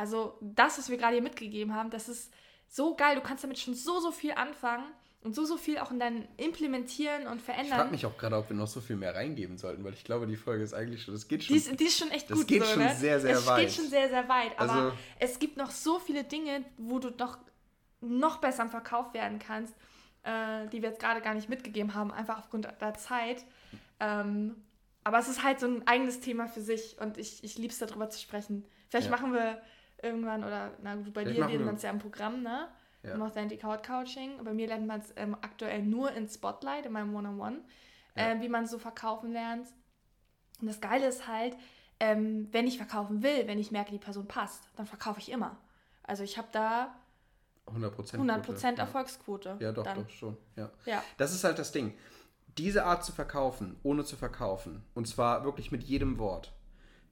also 0.00 0.36
das, 0.40 0.78
was 0.78 0.88
wir 0.90 0.96
gerade 0.96 1.12
hier 1.14 1.22
mitgegeben 1.22 1.74
haben, 1.74 1.90
das 1.90 2.08
ist 2.08 2.32
so 2.68 2.94
geil. 2.96 3.14
Du 3.16 3.20
kannst 3.22 3.44
damit 3.44 3.58
schon 3.58 3.74
so, 3.74 4.00
so 4.00 4.10
viel 4.12 4.32
anfangen 4.32 4.84
und 5.22 5.34
so, 5.34 5.44
so 5.44 5.56
viel 5.58 5.78
auch 5.78 5.90
in 5.90 5.98
dein 5.98 6.26
Implementieren 6.38 7.26
und 7.26 7.38
Ich 7.38 7.44
frage 7.44 7.58
verändern. 7.64 7.90
mich 7.90 8.06
auch 8.06 8.16
gerade, 8.16 8.36
ob 8.36 8.48
wir 8.48 8.56
noch 8.56 8.66
so 8.68 8.80
viel 8.80 8.96
mehr 8.96 9.14
reingeben 9.14 9.58
sollten, 9.58 9.84
weil 9.84 9.92
ich 9.92 10.04
glaube, 10.04 10.26
die 10.26 10.36
Folge 10.36 10.64
ist 10.64 10.72
eigentlich 10.72 11.02
schon, 11.02 11.12
das 11.14 11.28
geht 11.28 11.44
schon. 11.44 11.54
Die 11.54 11.60
ist, 11.60 11.78
die 11.80 11.84
ist 11.84 11.98
schon 11.98 12.10
echt 12.10 12.30
Das 12.30 12.38
gut. 12.38 12.48
geht 12.48 12.62
so, 12.64 12.70
schon 12.72 12.82
ne? 12.84 12.94
sehr, 12.96 13.20
sehr 13.20 13.36
es 13.36 13.46
weit. 13.46 13.66
geht 13.66 13.74
schon 13.74 13.88
sehr, 13.88 14.08
sehr 14.08 14.28
weit. 14.28 14.58
Aber 14.58 14.72
Also- 14.72 14.92
es 15.18 15.38
gibt 15.38 15.56
noch 15.58 15.70
so 15.70 15.98
viele 15.98 16.24
Dinge, 16.24 16.64
wo 16.78 16.98
du 16.98 17.10
noch 17.10 17.38
noch 18.02 18.38
besser 18.38 18.62
im 18.62 18.70
Verkauf 18.70 19.12
werden 19.12 19.38
kannst, 19.38 19.74
äh, 20.22 20.66
die 20.68 20.80
wir 20.80 20.88
jetzt 20.88 21.00
gerade 21.00 21.20
gar 21.20 21.34
nicht 21.34 21.50
mitgegeben 21.50 21.92
haben, 21.94 22.10
einfach 22.10 22.38
aufgrund 22.38 22.66
der 22.80 22.94
Zeit. 22.94 23.44
Ähm, 24.00 24.56
aber 25.04 25.18
es 25.18 25.28
ist 25.28 25.42
halt 25.42 25.60
so 25.60 25.66
ein 25.66 25.86
eigenes 25.86 26.20
Thema 26.20 26.46
für 26.46 26.62
sich 26.62 26.96
und 26.98 27.18
ich, 27.18 27.44
ich 27.44 27.58
liebe 27.58 27.72
es, 27.72 27.78
darüber 27.78 28.08
zu 28.08 28.18
sprechen. 28.18 28.64
Vielleicht 28.88 29.10
Ja. 29.10 29.16
machen 29.16 29.34
wir 29.34 29.60
irgendwann, 30.02 30.44
oder 30.44 30.72
na 30.82 30.94
gut, 30.96 31.12
bei 31.12 31.22
Vielleicht 31.22 31.38
dir 31.40 31.46
lernt 31.46 31.64
man 31.66 31.74
es 31.76 31.82
ja 31.82 31.90
im 31.90 31.98
Programm, 31.98 32.42
ne? 32.42 32.68
Ja. 33.02 33.16
Machst 33.16 33.32
Authentic 33.36 33.64
Haut 33.64 33.86
Coaching. 33.86 34.42
Bei 34.44 34.52
mir 34.52 34.66
lernt 34.66 34.86
man 34.86 35.00
es 35.00 35.12
ähm, 35.16 35.34
aktuell 35.40 35.82
nur 35.82 36.12
in 36.12 36.28
Spotlight, 36.28 36.84
in 36.86 36.92
meinem 36.92 37.14
One-on-One, 37.14 37.60
Ja. 38.16 38.32
äh, 38.32 38.40
wie 38.40 38.48
man 38.48 38.66
so 38.66 38.78
verkaufen 38.78 39.32
lernt. 39.32 39.66
Und 40.60 40.66
das 40.66 40.80
Geile 40.80 41.06
ist 41.06 41.26
halt, 41.26 41.56
ähm, 41.98 42.48
wenn 42.52 42.66
ich 42.66 42.76
verkaufen 42.76 43.22
will, 43.22 43.46
wenn 43.46 43.58
ich 43.58 43.70
merke, 43.70 43.90
die 43.92 43.98
Person 43.98 44.26
passt, 44.28 44.64
dann 44.76 44.86
verkaufe 44.86 45.18
ich 45.20 45.30
immer. 45.30 45.56
Also 46.02 46.22
ich 46.24 46.36
habe 46.36 46.48
da 46.52 46.94
100%. 47.66 48.16
100% 48.18 48.62
ja. 48.64 48.70
Erfolgsquote. 48.78 49.56
Ja, 49.60 49.72
doch, 49.72 49.84
dann. 49.84 50.02
doch, 50.04 50.10
schon. 50.10 50.36
Ja. 50.56 50.70
Ja, 50.84 51.02
Das 51.16 51.32
ist 51.32 51.44
halt 51.44 51.58
das 51.58 51.72
Ding. 51.72 51.94
Diese 52.58 52.84
Art 52.84 53.04
zu 53.04 53.12
verkaufen, 53.12 53.78
ohne 53.82 54.04
zu 54.04 54.16
verkaufen, 54.16 54.82
und 54.94 55.06
zwar 55.06 55.44
wirklich 55.44 55.70
mit 55.70 55.84
jedem 55.84 56.18
Wort, 56.18 56.52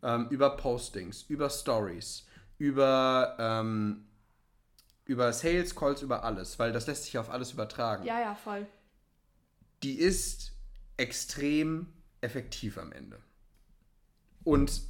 ähm, 0.03 0.27
über 0.31 0.57
Postings, 0.57 1.23
über 1.23 1.49
Stories, 1.49 2.27
über, 2.59 3.37
ähm, 3.39 4.05
über 5.05 5.33
Sales 5.33 5.75
Calls, 5.75 6.03
über 6.03 6.25
alles, 6.25 6.59
weil 6.59 6.73
das 6.73 6.87
lässt 6.87 7.05
sich 7.05 7.19
auf 7.19 7.31
alles 7.31 7.53
übertragen. 7.53 8.05
ja, 8.05 8.21
ja, 8.21 8.35
voll. 8.35 8.67
Die 9.83 9.95
ist 9.99 10.53
extrem 10.97 11.93
effektiv 12.21 12.79
am 12.79 12.91
Ende. 12.93 13.21
Und 14.45 14.83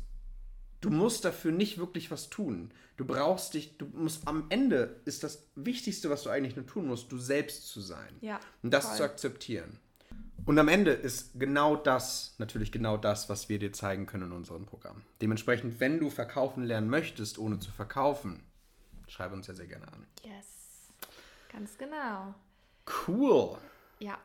du 0.80 0.90
musst 0.90 1.24
dafür 1.24 1.52
nicht 1.52 1.78
wirklich 1.78 2.10
was 2.10 2.30
tun. 2.30 2.70
Du 2.96 3.04
brauchst 3.04 3.54
dich, 3.54 3.76
du 3.76 3.86
musst 3.86 4.26
am 4.26 4.46
Ende 4.48 5.00
ist 5.04 5.22
das 5.22 5.46
Wichtigste, 5.54 6.10
was 6.10 6.22
du 6.22 6.30
eigentlich 6.30 6.56
nur 6.56 6.66
tun 6.66 6.86
musst, 6.86 7.12
du 7.12 7.18
selbst 7.18 7.68
zu 7.68 7.80
sein. 7.80 8.16
Ja, 8.20 8.40
Und 8.62 8.72
das 8.72 8.86
voll. 8.86 8.96
zu 8.96 9.02
akzeptieren. 9.04 9.78
Und 10.48 10.58
am 10.58 10.68
Ende 10.68 10.92
ist 10.92 11.38
genau 11.38 11.76
das, 11.76 12.34
natürlich 12.38 12.72
genau 12.72 12.96
das, 12.96 13.28
was 13.28 13.50
wir 13.50 13.58
dir 13.58 13.70
zeigen 13.70 14.06
können 14.06 14.28
in 14.30 14.32
unserem 14.32 14.64
Programm. 14.64 15.02
Dementsprechend, 15.20 15.78
wenn 15.78 16.00
du 16.00 16.08
verkaufen 16.08 16.64
lernen 16.64 16.88
möchtest, 16.88 17.38
ohne 17.38 17.58
zu 17.58 17.70
verkaufen, 17.70 18.42
schreib 19.08 19.30
uns 19.34 19.44
sehr, 19.44 19.54
sehr 19.56 19.66
gerne 19.66 19.86
an. 19.88 20.06
Yes. 20.24 20.46
Ganz 21.52 21.76
genau. 21.76 22.34
Cool. 23.06 23.58
Ja. 23.98 24.16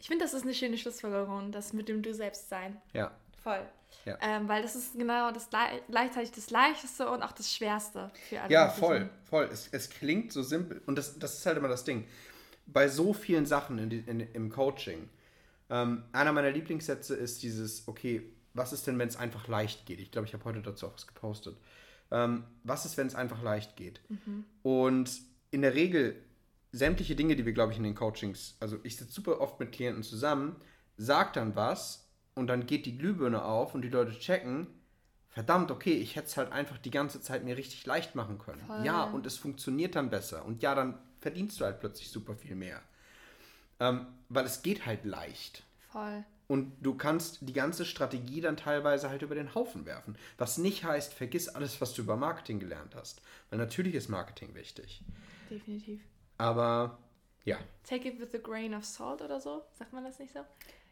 Ich 0.00 0.08
finde, 0.08 0.24
das 0.24 0.34
ist 0.34 0.42
eine 0.42 0.52
schöne 0.52 0.76
Schlussfolgerung, 0.76 1.52
das 1.52 1.72
mit 1.72 1.88
dem 1.88 2.02
Du 2.02 2.12
selbst 2.12 2.48
sein. 2.48 2.82
Ja. 2.92 3.12
Voll. 3.44 3.64
Ja. 4.04 4.18
Ähm, 4.20 4.48
weil 4.48 4.62
das 4.62 4.74
ist 4.74 4.98
genau 4.98 5.30
das 5.30 5.48
gleich- 5.48 5.80
gleichzeitig 5.88 6.32
das 6.32 6.50
Leichteste 6.50 7.08
und 7.08 7.22
auch 7.22 7.30
das 7.30 7.52
Schwerste 7.52 8.10
für 8.28 8.40
alle. 8.40 8.52
Ja, 8.52 8.68
voll, 8.68 9.08
voll. 9.30 9.48
Es, 9.52 9.68
es 9.70 9.90
klingt 9.90 10.32
so 10.32 10.42
simpel. 10.42 10.82
Und 10.86 10.96
das, 10.98 11.20
das 11.20 11.38
ist 11.38 11.46
halt 11.46 11.56
immer 11.56 11.68
das 11.68 11.84
Ding. 11.84 12.04
Bei 12.66 12.88
so 12.88 13.12
vielen 13.12 13.46
Sachen 13.46 13.78
in, 13.78 13.92
in, 14.08 14.18
im 14.18 14.50
Coaching, 14.50 15.08
ähm, 15.72 16.04
einer 16.12 16.32
meiner 16.32 16.50
Lieblingssätze 16.50 17.14
ist 17.14 17.42
dieses, 17.42 17.88
okay, 17.88 18.22
was 18.52 18.74
ist 18.74 18.86
denn, 18.86 18.98
wenn 18.98 19.08
es 19.08 19.16
einfach 19.16 19.48
leicht 19.48 19.86
geht? 19.86 20.00
Ich 20.00 20.10
glaube, 20.10 20.28
ich 20.28 20.34
habe 20.34 20.44
heute 20.44 20.60
dazu 20.60 20.86
auch 20.86 20.94
was 20.94 21.06
gepostet. 21.06 21.56
Ähm, 22.10 22.44
was 22.62 22.84
ist, 22.84 22.98
wenn 22.98 23.06
es 23.06 23.14
einfach 23.14 23.42
leicht 23.42 23.74
geht? 23.76 24.02
Und 24.62 25.10
in 25.50 25.62
der 25.62 25.74
Regel, 25.74 26.22
sämtliche 26.72 27.16
Dinge, 27.16 27.36
die 27.36 27.46
wir, 27.46 27.54
glaube 27.54 27.72
ich, 27.72 27.78
in 27.78 27.84
den 27.84 27.94
Coachings, 27.94 28.56
also 28.60 28.78
ich 28.82 28.98
sitze 28.98 29.12
super 29.12 29.40
oft 29.40 29.58
mit 29.60 29.72
Klienten 29.72 30.02
zusammen, 30.02 30.56
sag 30.98 31.32
dann 31.32 31.56
was 31.56 32.06
und 32.34 32.48
dann 32.48 32.66
geht 32.66 32.84
die 32.84 32.98
Glühbirne 32.98 33.42
auf 33.42 33.74
und 33.74 33.80
die 33.80 33.88
Leute 33.88 34.12
checken, 34.18 34.66
verdammt, 35.30 35.70
okay, 35.70 35.94
ich 35.94 36.16
hätte 36.16 36.26
es 36.26 36.36
halt 36.36 36.52
einfach 36.52 36.76
die 36.76 36.90
ganze 36.90 37.22
Zeit 37.22 37.44
mir 37.44 37.56
richtig 37.56 37.86
leicht 37.86 38.14
machen 38.14 38.38
können. 38.38 38.60
Voll. 38.66 38.84
Ja, 38.84 39.04
und 39.04 39.24
es 39.24 39.38
funktioniert 39.38 39.94
dann 39.94 40.10
besser. 40.10 40.44
Und 40.44 40.62
ja, 40.62 40.74
dann 40.74 40.98
verdienst 41.20 41.58
du 41.58 41.64
halt 41.64 41.80
plötzlich 41.80 42.10
super 42.10 42.34
viel 42.36 42.56
mehr. 42.56 42.82
Ähm, 43.80 44.06
weil 44.28 44.44
es 44.46 44.62
geht 44.62 44.86
halt 44.86 45.04
leicht. 45.04 45.64
Voll. 45.90 46.24
Und 46.48 46.72
du 46.82 46.94
kannst 46.94 47.38
die 47.40 47.52
ganze 47.52 47.86
Strategie 47.86 48.40
dann 48.40 48.56
teilweise 48.56 49.08
halt 49.08 49.22
über 49.22 49.34
den 49.34 49.54
Haufen 49.54 49.86
werfen. 49.86 50.16
Was 50.38 50.58
nicht 50.58 50.84
heißt, 50.84 51.14
vergiss 51.14 51.48
alles, 51.48 51.80
was 51.80 51.94
du 51.94 52.02
über 52.02 52.16
Marketing 52.16 52.60
gelernt 52.60 52.94
hast. 52.94 53.22
Weil 53.50 53.58
natürlich 53.58 53.94
ist 53.94 54.08
Marketing 54.08 54.54
wichtig. 54.54 55.02
Definitiv. 55.50 56.00
Aber 56.38 56.98
ja. 57.44 57.56
Take 57.84 58.08
it 58.08 58.20
with 58.20 58.34
a 58.34 58.38
grain 58.38 58.74
of 58.74 58.84
salt 58.84 59.22
oder 59.22 59.40
so. 59.40 59.62
Sagt 59.72 59.92
man 59.92 60.04
das 60.04 60.18
nicht 60.18 60.32
so? 60.32 60.40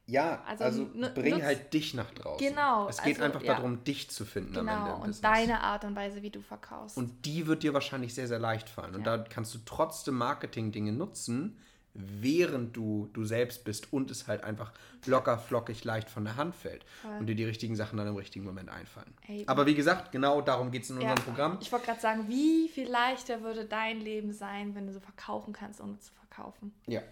Ja, 0.07 0.43
Also 0.47 0.65
also, 0.65 0.87
bring 1.15 1.43
halt 1.45 1.73
dich 1.73 1.95
nach 1.95 2.11
draußen. 2.11 2.45
Genau, 2.45 2.89
Es 2.89 3.01
geht 3.03 3.21
also, 3.21 3.25
einfach 3.25 3.43
ja. 3.43 3.55
darum, 3.55 3.85
dich 3.85 4.11
zu 4.11 4.25
finden 4.25 4.57
am 4.57 4.67
Ende 4.67 4.81
Genau. 4.83 4.97
im 4.97 5.03
Und 5.03 5.07
Business. 5.09 5.21
deine 5.21 5.61
Art 5.61 5.85
und 5.85 5.95
Weise, 5.95 6.23
wie 6.23 6.31
du 6.31 6.41
verkaufst. 6.41 6.97
Und 6.97 7.27
die 7.27 7.47
wird 7.47 7.63
dir 7.63 7.75
wahrscheinlich 7.75 8.13
sehr, 8.15 8.27
sehr 8.27 8.41
leicht 8.41 8.69
fallen. 8.69 8.95
Und 8.97 9.07
Ja. 9.07 9.19
da 9.19 9.25
kannst 9.25 9.55
du 9.55 9.59
trotzdem 9.65 10.15
Marketing-Dinge 10.17 10.93
nutzen, 10.93 11.59
während 11.95 12.77
du 12.77 13.09
du 13.13 13.25
selbst 13.25 13.65
bist 13.65 13.93
und 13.93 14.11
es 14.11 14.29
halt 14.29 14.45
einfach 14.45 14.73
locker, 15.07 15.39
flockig, 15.39 15.85
leicht 15.85 16.09
von 16.11 16.25
der 16.25 16.37
Hand 16.37 16.55
fällt. 16.55 16.85
Voll. 17.03 17.19
Und 17.19 17.27
dir 17.27 17.35
die 17.35 17.45
richtigen 17.45 17.77
Sachen 17.77 17.97
dann 17.97 18.07
im 18.07 18.17
richtigen 18.17 18.45
Moment 18.45 18.69
einfallen. 18.69 19.13
Ey, 19.27 19.45
Aber 19.47 19.67
wie 19.67 19.75
gesagt, 19.75 20.13
genau 20.13 20.41
darum 20.41 20.71
geht 20.71 20.85
es 20.85 20.91
in 20.91 21.01
ja, 21.01 21.11
unserem 21.11 21.25
Programm. 21.25 21.59
Ich 21.61 21.73
wollte 21.73 21.87
gerade 21.87 22.01
sagen, 22.01 22.29
wie 22.29 22.69
viel 22.69 22.89
leichter 22.89 23.43
würde 23.43 23.65
dein 23.65 24.01
Leben 24.01 24.33
sein, 24.33 24.75
wenn 24.75 24.87
du 24.87 24.93
so 24.93 25.01
verkaufen 25.01 25.53
kannst, 25.53 25.81
ohne 25.81 25.99
zu 25.99 26.13
verkaufen. 26.13 26.73
Ja, 26.87 27.03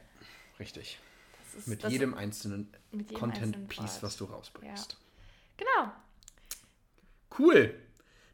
richtig. 0.58 0.98
Ist, 1.56 1.66
Mit 1.66 1.82
jedem 1.84 2.14
einzelnen 2.14 2.72
mit 2.92 3.10
jedem 3.10 3.24
einzelnen 3.24 3.52
Content-Piece, 3.52 3.92
Part. 3.92 4.02
was 4.02 4.16
du 4.16 4.24
rausbringst. 4.26 4.96
Genau. 5.56 5.92
Cool. 7.36 7.74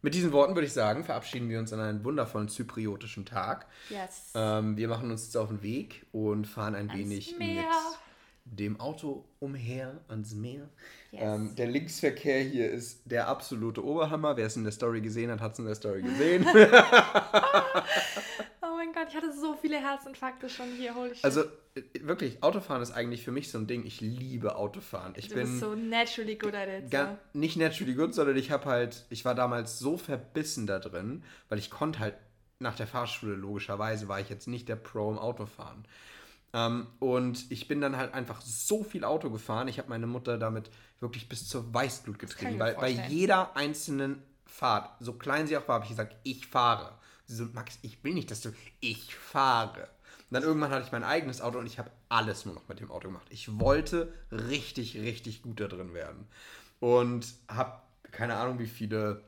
Mit 0.04 0.12
diesen 0.12 0.32
Worten 0.32 0.54
würde 0.54 0.66
ich 0.66 0.74
sagen, 0.74 1.02
verabschieden 1.02 1.48
wir 1.48 1.58
uns 1.58 1.72
an 1.72 1.80
einen 1.80 2.04
wundervollen 2.04 2.50
zypriotischen 2.50 3.24
Tag. 3.24 3.64
Yes. 3.88 4.32
Ähm, 4.34 4.76
wir 4.76 4.86
machen 4.86 5.10
uns 5.10 5.24
jetzt 5.24 5.36
auf 5.38 5.48
den 5.48 5.62
Weg 5.62 6.04
und 6.12 6.46
fahren 6.46 6.74
ein 6.74 6.90
Ans 6.90 7.00
wenig 7.00 7.38
Meer. 7.38 7.64
mit 8.44 8.58
dem 8.58 8.78
Auto 8.78 9.24
umher 9.40 10.02
ans 10.08 10.34
Meer. 10.34 10.68
Yes. 11.10 11.22
Ähm, 11.22 11.54
der 11.56 11.68
Linksverkehr 11.68 12.42
hier 12.42 12.70
ist 12.70 13.00
der 13.06 13.28
absolute 13.28 13.82
Oberhammer. 13.82 14.36
Wer 14.36 14.44
es 14.44 14.56
in 14.56 14.64
der 14.64 14.72
Story 14.72 15.00
gesehen 15.00 15.30
hat, 15.30 15.40
hat 15.40 15.54
es 15.54 15.60
in 15.60 15.64
der 15.64 15.74
Story 15.74 16.02
gesehen. 16.02 16.46
Gott, 18.94 19.08
ich 19.08 19.16
hatte 19.16 19.32
so 19.32 19.54
viele 19.54 19.78
Herzinfarkte 19.78 20.48
schon 20.48 20.70
hier. 20.72 20.94
Holy 20.94 21.14
shit. 21.14 21.24
also 21.24 21.42
äh, 21.74 21.82
wirklich, 22.00 22.42
Autofahren 22.42 22.80
ist 22.80 22.92
eigentlich 22.92 23.24
für 23.24 23.32
mich 23.32 23.50
so 23.50 23.58
ein 23.58 23.66
Ding. 23.66 23.84
Ich 23.84 24.00
liebe 24.00 24.56
Autofahren. 24.56 25.14
Ich 25.16 25.28
du 25.28 25.34
bin 25.34 25.44
bist 25.44 25.60
so 25.60 25.74
naturally 25.74 26.36
good 26.36 26.54
at 26.54 26.68
it. 26.68 26.90
Ga 26.90 27.18
nicht 27.32 27.56
naturally 27.56 27.94
good, 27.94 28.14
sondern 28.14 28.36
ich 28.36 28.50
habe 28.50 28.66
halt, 28.66 29.04
ich 29.10 29.24
war 29.24 29.34
damals 29.34 29.78
so 29.78 29.96
verbissen 29.96 30.66
da 30.66 30.78
drin, 30.78 31.24
weil 31.48 31.58
ich 31.58 31.70
konnte 31.70 31.98
halt 31.98 32.14
nach 32.60 32.76
der 32.76 32.86
Fahrschule 32.86 33.34
logischerweise 33.34 34.08
war 34.08 34.20
ich 34.20 34.28
jetzt 34.28 34.46
nicht 34.46 34.68
der 34.68 34.76
Pro 34.76 35.10
im 35.10 35.18
Autofahren. 35.18 35.84
Ähm, 36.52 36.86
und 37.00 37.50
ich 37.50 37.66
bin 37.66 37.80
dann 37.80 37.96
halt 37.96 38.14
einfach 38.14 38.40
so 38.40 38.84
viel 38.84 39.04
Auto 39.04 39.28
gefahren. 39.30 39.66
Ich 39.66 39.78
habe 39.78 39.88
meine 39.88 40.06
Mutter 40.06 40.38
damit 40.38 40.70
wirklich 41.00 41.28
bis 41.28 41.48
zur 41.48 41.74
Weißblut 41.74 42.18
getrieben, 42.18 42.54
ich 42.54 42.60
weil 42.60 42.74
bei 42.74 42.90
jeder 42.90 43.56
einzelnen 43.56 44.22
Fahrt, 44.46 44.90
so 45.00 45.14
klein 45.14 45.48
sie 45.48 45.56
auch 45.56 45.66
war, 45.66 45.76
habe 45.76 45.84
ich 45.84 45.90
gesagt, 45.90 46.16
ich 46.22 46.46
fahre. 46.46 46.92
Sie 47.26 47.36
so, 47.36 47.46
Max, 47.52 47.78
ich 47.82 48.02
will 48.04 48.14
nicht, 48.14 48.30
dass 48.30 48.40
du, 48.40 48.52
ich 48.80 49.14
fahre. 49.14 49.88
Und 50.30 50.34
dann 50.34 50.42
irgendwann 50.42 50.70
hatte 50.70 50.84
ich 50.84 50.92
mein 50.92 51.04
eigenes 51.04 51.40
Auto 51.40 51.58
und 51.58 51.66
ich 51.66 51.78
habe 51.78 51.90
alles 52.08 52.44
nur 52.44 52.54
noch 52.54 52.68
mit 52.68 52.80
dem 52.80 52.90
Auto 52.90 53.08
gemacht. 53.08 53.26
Ich 53.30 53.58
wollte 53.58 54.12
richtig, 54.30 54.96
richtig 54.96 55.42
gut 55.42 55.60
da 55.60 55.68
drin 55.68 55.94
werden. 55.94 56.26
Und 56.80 57.26
habe 57.48 57.80
keine 58.14 58.36
Ahnung, 58.36 58.58
wie 58.58 58.66
viele, 58.66 59.22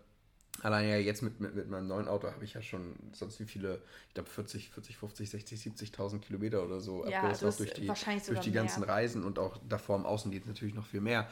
allein 0.62 0.88
ja 0.88 0.96
jetzt 0.96 1.22
mit, 1.22 1.40
mit, 1.40 1.54
mit 1.54 1.68
meinem 1.68 1.88
neuen 1.88 2.08
Auto 2.08 2.30
habe 2.30 2.44
ich 2.44 2.54
ja 2.54 2.62
schon 2.62 2.94
sonst 3.12 3.40
wie 3.40 3.44
viele, 3.44 3.82
ich 4.08 4.14
glaube 4.14 4.28
40, 4.30 4.70
40, 4.70 4.96
50, 4.96 5.30
60, 5.30 5.60
70.000 5.60 6.20
Kilometer 6.20 6.64
oder 6.64 6.80
so 6.80 7.04
Ja, 7.06 7.22
hast 7.22 7.42
durch 7.42 7.74
die, 7.74 7.86
durch 7.86 8.40
die 8.40 8.52
ganzen 8.52 8.80
mehr. 8.80 8.88
Reisen 8.88 9.24
und 9.24 9.38
auch 9.38 9.58
davor 9.68 9.96
im 9.96 10.06
Außendienst 10.06 10.48
natürlich 10.48 10.74
noch 10.74 10.86
viel 10.86 11.00
mehr. 11.00 11.28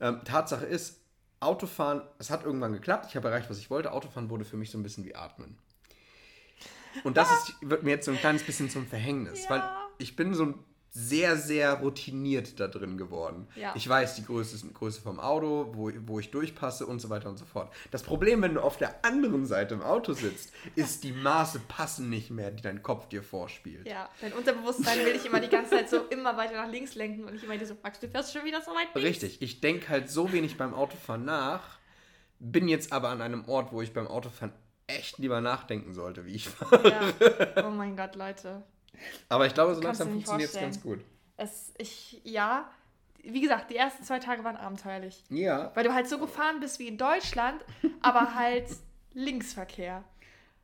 Ähm, 0.00 0.20
Tatsache 0.24 0.66
ist, 0.66 1.00
Autofahren, 1.40 2.02
es 2.18 2.30
hat 2.30 2.44
irgendwann 2.44 2.72
geklappt, 2.72 3.06
ich 3.08 3.16
habe 3.16 3.28
erreicht, 3.28 3.48
was 3.48 3.58
ich 3.58 3.70
wollte. 3.70 3.92
Autofahren 3.92 4.28
wurde 4.28 4.44
für 4.44 4.56
mich 4.56 4.70
so 4.70 4.78
ein 4.78 4.82
bisschen 4.82 5.04
wie 5.04 5.14
Atmen. 5.14 5.56
Und 7.04 7.16
das 7.16 7.30
ist, 7.30 7.54
wird 7.60 7.82
mir 7.82 7.90
jetzt 7.90 8.06
so 8.06 8.12
ein 8.12 8.18
kleines 8.18 8.42
bisschen 8.42 8.70
zum 8.70 8.86
Verhängnis, 8.86 9.44
Ja. 9.44 9.50
weil 9.50 9.62
ich 9.98 10.16
bin 10.16 10.34
so 10.34 10.54
sehr, 10.90 11.36
sehr 11.36 11.74
routiniert 11.74 12.58
da 12.58 12.66
drin 12.66 12.96
geworden. 12.96 13.46
Ja. 13.56 13.72
Ich 13.76 13.86
weiß 13.86 14.14
die 14.16 14.24
Größe, 14.24 14.66
Größe 14.72 15.02
vom 15.02 15.20
Auto, 15.20 15.70
wo, 15.74 15.92
wo 16.06 16.18
ich 16.18 16.30
durchpasse 16.30 16.86
und 16.86 16.98
so 17.00 17.10
weiter 17.10 17.28
und 17.28 17.36
so 17.36 17.44
fort. 17.44 17.70
Das 17.90 18.02
Problem, 18.02 18.40
wenn 18.40 18.54
du 18.54 18.62
auf 18.62 18.78
der 18.78 19.04
anderen 19.04 19.44
Seite 19.46 19.74
im 19.74 19.82
Auto 19.82 20.14
sitzt, 20.14 20.50
ist, 20.76 21.04
die 21.04 21.12
Maße 21.12 21.60
passen 21.68 22.08
nicht 22.08 22.30
mehr, 22.30 22.50
die 22.50 22.62
dein 22.62 22.82
Kopf 22.82 23.06
dir 23.08 23.22
vorspielt. 23.22 23.86
Ja, 23.86 24.08
dein 24.22 24.32
Unterbewusstsein 24.32 24.98
will 25.04 25.12
dich 25.12 25.26
immer 25.26 25.40
die 25.40 25.48
ganze 25.50 25.70
Zeit 25.72 25.90
so 25.90 25.98
immer 26.08 26.36
weiter 26.38 26.54
nach 26.54 26.70
links 26.72 26.94
lenken 26.94 27.24
und 27.24 27.34
ich 27.34 27.44
immer 27.44 27.64
so, 27.64 27.76
Max, 27.82 28.00
du 28.00 28.08
fährst 28.08 28.32
schon 28.32 28.44
wieder 28.46 28.62
so 28.62 28.70
weit 28.72 28.92
links. 28.94 29.08
Richtig, 29.22 29.42
ich 29.42 29.60
denke 29.60 29.90
halt 29.90 30.10
so 30.10 30.32
wenig 30.32 30.56
beim 30.56 30.72
Autofahren 30.74 31.24
nach, 31.24 31.78
bin 32.40 32.66
jetzt 32.66 32.92
aber 32.92 33.10
an 33.10 33.20
einem 33.20 33.44
Ort, 33.46 33.72
wo 33.72 33.82
ich 33.82 33.92
beim 33.92 34.06
Autofahren 34.08 34.52
echt 34.88 35.18
lieber 35.18 35.40
nachdenken 35.40 35.94
sollte, 35.94 36.26
wie 36.26 36.34
ich 36.34 36.48
fahre. 36.48 36.90
Ja. 36.90 37.64
Oh 37.66 37.70
mein 37.70 37.96
Gott, 37.96 38.16
Leute. 38.16 38.62
Aber 39.28 39.46
ich 39.46 39.54
glaube, 39.54 39.74
so 39.76 39.80
langsam 39.80 40.08
funktioniert 40.08 40.50
es 40.52 40.58
ganz 40.60 40.80
gut. 40.82 41.00
Es, 41.36 41.72
ich, 41.78 42.20
ja, 42.24 42.68
wie 43.22 43.40
gesagt, 43.40 43.70
die 43.70 43.76
ersten 43.76 44.02
zwei 44.02 44.18
Tage 44.18 44.42
waren 44.42 44.56
abenteuerlich. 44.56 45.22
Ja, 45.28 45.70
Weil 45.74 45.84
du 45.84 45.94
halt 45.94 46.08
so 46.08 46.18
gefahren 46.18 46.58
bist 46.58 46.78
wie 46.80 46.88
in 46.88 46.98
Deutschland, 46.98 47.64
aber 48.00 48.34
halt 48.34 48.66
Linksverkehr. 49.14 50.02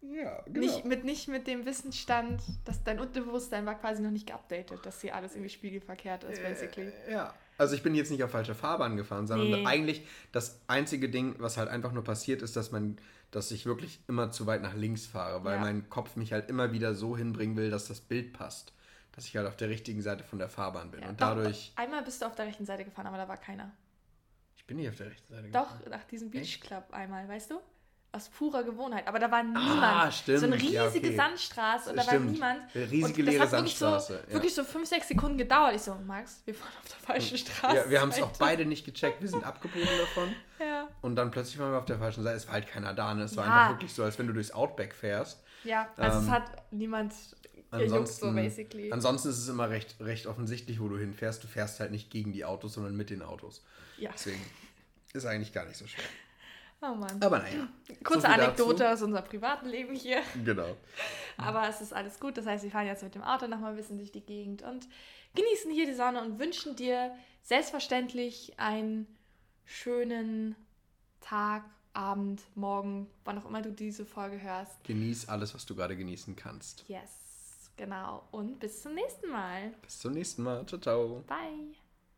Ja, 0.02 0.42
genau. 0.46 0.60
Nicht 0.60 0.84
mit, 0.84 1.04
nicht 1.04 1.28
mit 1.28 1.46
dem 1.46 1.64
Wissensstand, 1.64 2.42
dass 2.66 2.82
dein 2.84 3.00
Unterbewusstsein 3.00 3.64
war 3.64 3.74
quasi 3.74 4.02
noch 4.02 4.10
nicht 4.10 4.26
geupdatet, 4.26 4.80
dass 4.84 5.00
hier 5.00 5.14
alles 5.14 5.32
irgendwie 5.32 5.48
spiegelverkehrt 5.50 6.24
ist, 6.24 6.42
basically. 6.42 6.92
Äh, 7.08 7.12
ja. 7.12 7.34
Also 7.56 7.74
ich 7.74 7.82
bin 7.82 7.94
jetzt 7.94 8.10
nicht 8.10 8.22
auf 8.22 8.32
falsche 8.32 8.54
Fahrbahn 8.54 8.96
gefahren, 8.96 9.26
sondern 9.26 9.48
Nee. 9.50 9.64
eigentlich 9.66 10.06
das 10.32 10.60
einzige 10.66 11.08
Ding, 11.08 11.36
was 11.38 11.56
halt 11.56 11.68
einfach 11.70 11.92
nur 11.92 12.04
passiert, 12.04 12.42
ist, 12.42 12.56
dass 12.56 12.70
man, 12.72 12.98
dass 13.34 13.50
ich 13.50 13.66
wirklich 13.66 14.00
immer 14.06 14.30
zu 14.30 14.46
weit 14.46 14.62
nach 14.62 14.74
links 14.74 15.06
fahre, 15.06 15.42
weil 15.44 15.56
Ja. 15.56 15.60
mein 15.60 15.88
Kopf 15.88 16.14
mich 16.16 16.32
halt 16.32 16.48
immer 16.48 16.72
wieder 16.72 16.94
so 16.94 17.16
hinbringen 17.16 17.56
will, 17.56 17.70
dass 17.70 17.88
das 17.88 18.00
Bild 18.00 18.32
passt. 18.32 18.72
Dass 19.12 19.26
ich 19.26 19.36
halt 19.36 19.46
auf 19.46 19.56
der 19.56 19.68
richtigen 19.68 20.02
Seite 20.02 20.24
von 20.24 20.38
der 20.38 20.48
Fahrbahn 20.48 20.90
bin. 20.90 21.00
Ja, 21.02 21.08
Und 21.08 21.20
doch, 21.20 21.28
dadurch. 21.28 21.72
Einmal 21.76 22.02
bist 22.02 22.20
du 22.22 22.26
auf 22.26 22.34
der 22.34 22.46
rechten 22.46 22.64
Seite 22.66 22.84
gefahren, 22.84 23.06
aber 23.06 23.16
da 23.16 23.28
war 23.28 23.36
keiner. 23.36 23.72
Ich 24.56 24.64
bin 24.66 24.76
nicht 24.76 24.88
auf 24.88 24.96
der 24.96 25.10
rechten 25.10 25.32
Seite. 25.32 25.50
Doch, 25.50 25.86
nach 25.86 26.04
diesem 26.04 26.30
Beach 26.30 26.60
Club 26.60 26.84
einmal, 26.92 27.28
weißt 27.28 27.50
du? 27.50 27.60
Aus 28.14 28.28
purer 28.28 28.62
Gewohnheit. 28.62 29.08
Aber 29.08 29.18
da 29.18 29.30
war 29.30 29.42
niemand. 29.42 29.82
Ah, 29.82 30.10
stimmt. 30.12 30.38
So 30.38 30.46
eine 30.46 30.54
riesige 30.54 30.72
Ja, 30.74 30.86
okay. 30.88 31.16
Sandstraße 31.16 31.90
und 31.90 31.96
da 31.96 32.02
Stimmt. 32.04 32.26
war 32.40 32.54
niemand. 32.54 32.60
Eine 32.74 32.84
riesige 32.90 33.04
und 33.04 33.18
das 33.18 33.26
leere 33.26 33.42
hat 33.42 33.52
wirklich 33.52 33.76
Sandstraße, 33.78 34.12
So, 34.22 34.28
ja. 34.28 34.32
Wirklich 34.34 34.54
so 34.54 34.64
fünf, 34.64 34.88
sechs 34.88 35.08
Sekunden 35.08 35.36
gedauert. 35.38 35.74
Ich 35.74 35.82
so, 35.82 35.94
Max, 36.06 36.42
wir 36.44 36.54
fahren 36.54 36.72
auf 36.82 36.88
der 36.88 36.98
falschen 37.06 37.38
Straße. 37.38 37.76
Ja, 37.76 37.90
wir 37.90 38.00
haben 38.00 38.10
es 38.10 38.22
auch 38.22 38.30
beide 38.38 38.64
nicht 38.66 38.84
gecheckt. 38.84 39.20
Wir 39.20 39.28
sind 39.28 39.42
abgebogen 39.44 39.88
davon. 39.98 40.34
Ja, 40.60 40.88
Und 41.02 41.16
dann 41.16 41.30
plötzlich 41.32 41.58
waren 41.58 41.72
wir 41.72 41.78
auf 41.78 41.84
der 41.86 41.98
falschen 41.98 42.22
Seite. 42.22 42.36
Es 42.36 42.46
war 42.46 42.54
halt 42.54 42.68
keiner 42.68 42.94
da. 42.94 43.12
Ne? 43.14 43.24
Es 43.24 43.36
war 43.36 43.44
Ja. 43.46 43.52
einfach 43.62 43.70
wirklich 43.74 43.92
so, 43.92 44.04
als 44.04 44.18
wenn 44.18 44.26
du 44.28 44.32
durchs 44.32 44.52
Outback 44.52 44.94
fährst. 44.94 45.42
ja 45.64 45.88
also 45.96 46.18
Ähm, 46.18 46.24
es 46.24 46.30
hat 46.30 46.44
niemand 46.72 47.12
gejuckt, 47.12 47.70
so 47.72 47.76
Ansonsten, 47.96 48.34
basically. 48.36 48.92
ansonsten 48.92 49.28
ist 49.30 49.38
es 49.38 49.48
immer 49.48 49.68
recht, 49.70 49.96
recht 50.00 50.26
offensichtlich, 50.28 50.80
wo 50.80 50.86
du 50.88 50.96
hinfährst. 50.98 51.42
Du 51.42 51.48
fährst 51.48 51.80
halt 51.80 51.90
nicht 51.90 52.10
gegen 52.10 52.32
die 52.32 52.44
Autos, 52.44 52.74
sondern 52.74 52.96
mit 52.96 53.10
den 53.10 53.22
Autos. 53.22 53.64
ja. 53.98 54.10
Deswegen 54.14 54.40
ist 55.12 55.26
eigentlich 55.26 55.52
gar 55.52 55.64
nicht 55.64 55.76
so 55.76 55.86
schwer. 55.86 56.04
Oh 56.86 56.94
Mann. 56.94 57.22
Aber 57.22 57.38
naja. 57.38 57.68
Kurze 58.02 58.22
so 58.22 58.26
Anekdote 58.26 58.84
dazu. 58.84 58.94
aus 58.94 59.02
unserem 59.02 59.24
privaten 59.24 59.68
Leben 59.68 59.94
hier. 59.94 60.22
Genau. 60.44 60.76
Aber 61.36 61.68
es 61.68 61.80
ist 61.80 61.92
alles 61.92 62.20
gut. 62.20 62.36
Das 62.36 62.46
heißt, 62.46 62.64
wir 62.64 62.70
fahren 62.70 62.86
jetzt 62.86 63.02
mit 63.02 63.14
dem 63.14 63.22
Auto 63.22 63.46
nochmal 63.46 63.70
ein 63.70 63.76
bisschen 63.76 63.98
durch 63.98 64.12
die 64.12 64.20
Gegend 64.20 64.62
und 64.62 64.86
genießen 65.34 65.70
hier 65.70 65.86
die 65.86 65.94
Sonne 65.94 66.22
und 66.22 66.38
wünschen 66.38 66.76
dir 66.76 67.14
selbstverständlich 67.42 68.54
einen 68.58 69.06
schönen 69.64 70.56
Tag, 71.20 71.64
Abend, 71.94 72.42
Morgen, 72.56 73.08
wann 73.24 73.38
auch 73.38 73.46
immer 73.46 73.62
du 73.62 73.70
diese 73.70 74.04
Folge 74.04 74.42
hörst. 74.42 74.82
Genieß 74.84 75.28
alles, 75.28 75.54
was 75.54 75.64
du 75.64 75.76
gerade 75.76 75.96
genießen 75.96 76.34
kannst. 76.34 76.84
Yes, 76.88 77.70
genau. 77.76 78.24
Und 78.32 78.58
bis 78.58 78.82
zum 78.82 78.94
nächsten 78.94 79.30
Mal. 79.30 79.72
Bis 79.80 80.00
zum 80.00 80.12
nächsten 80.12 80.42
Mal. 80.42 80.66
Ciao, 80.66 80.80
ciao. 80.80 81.24
Bye. 81.28 81.76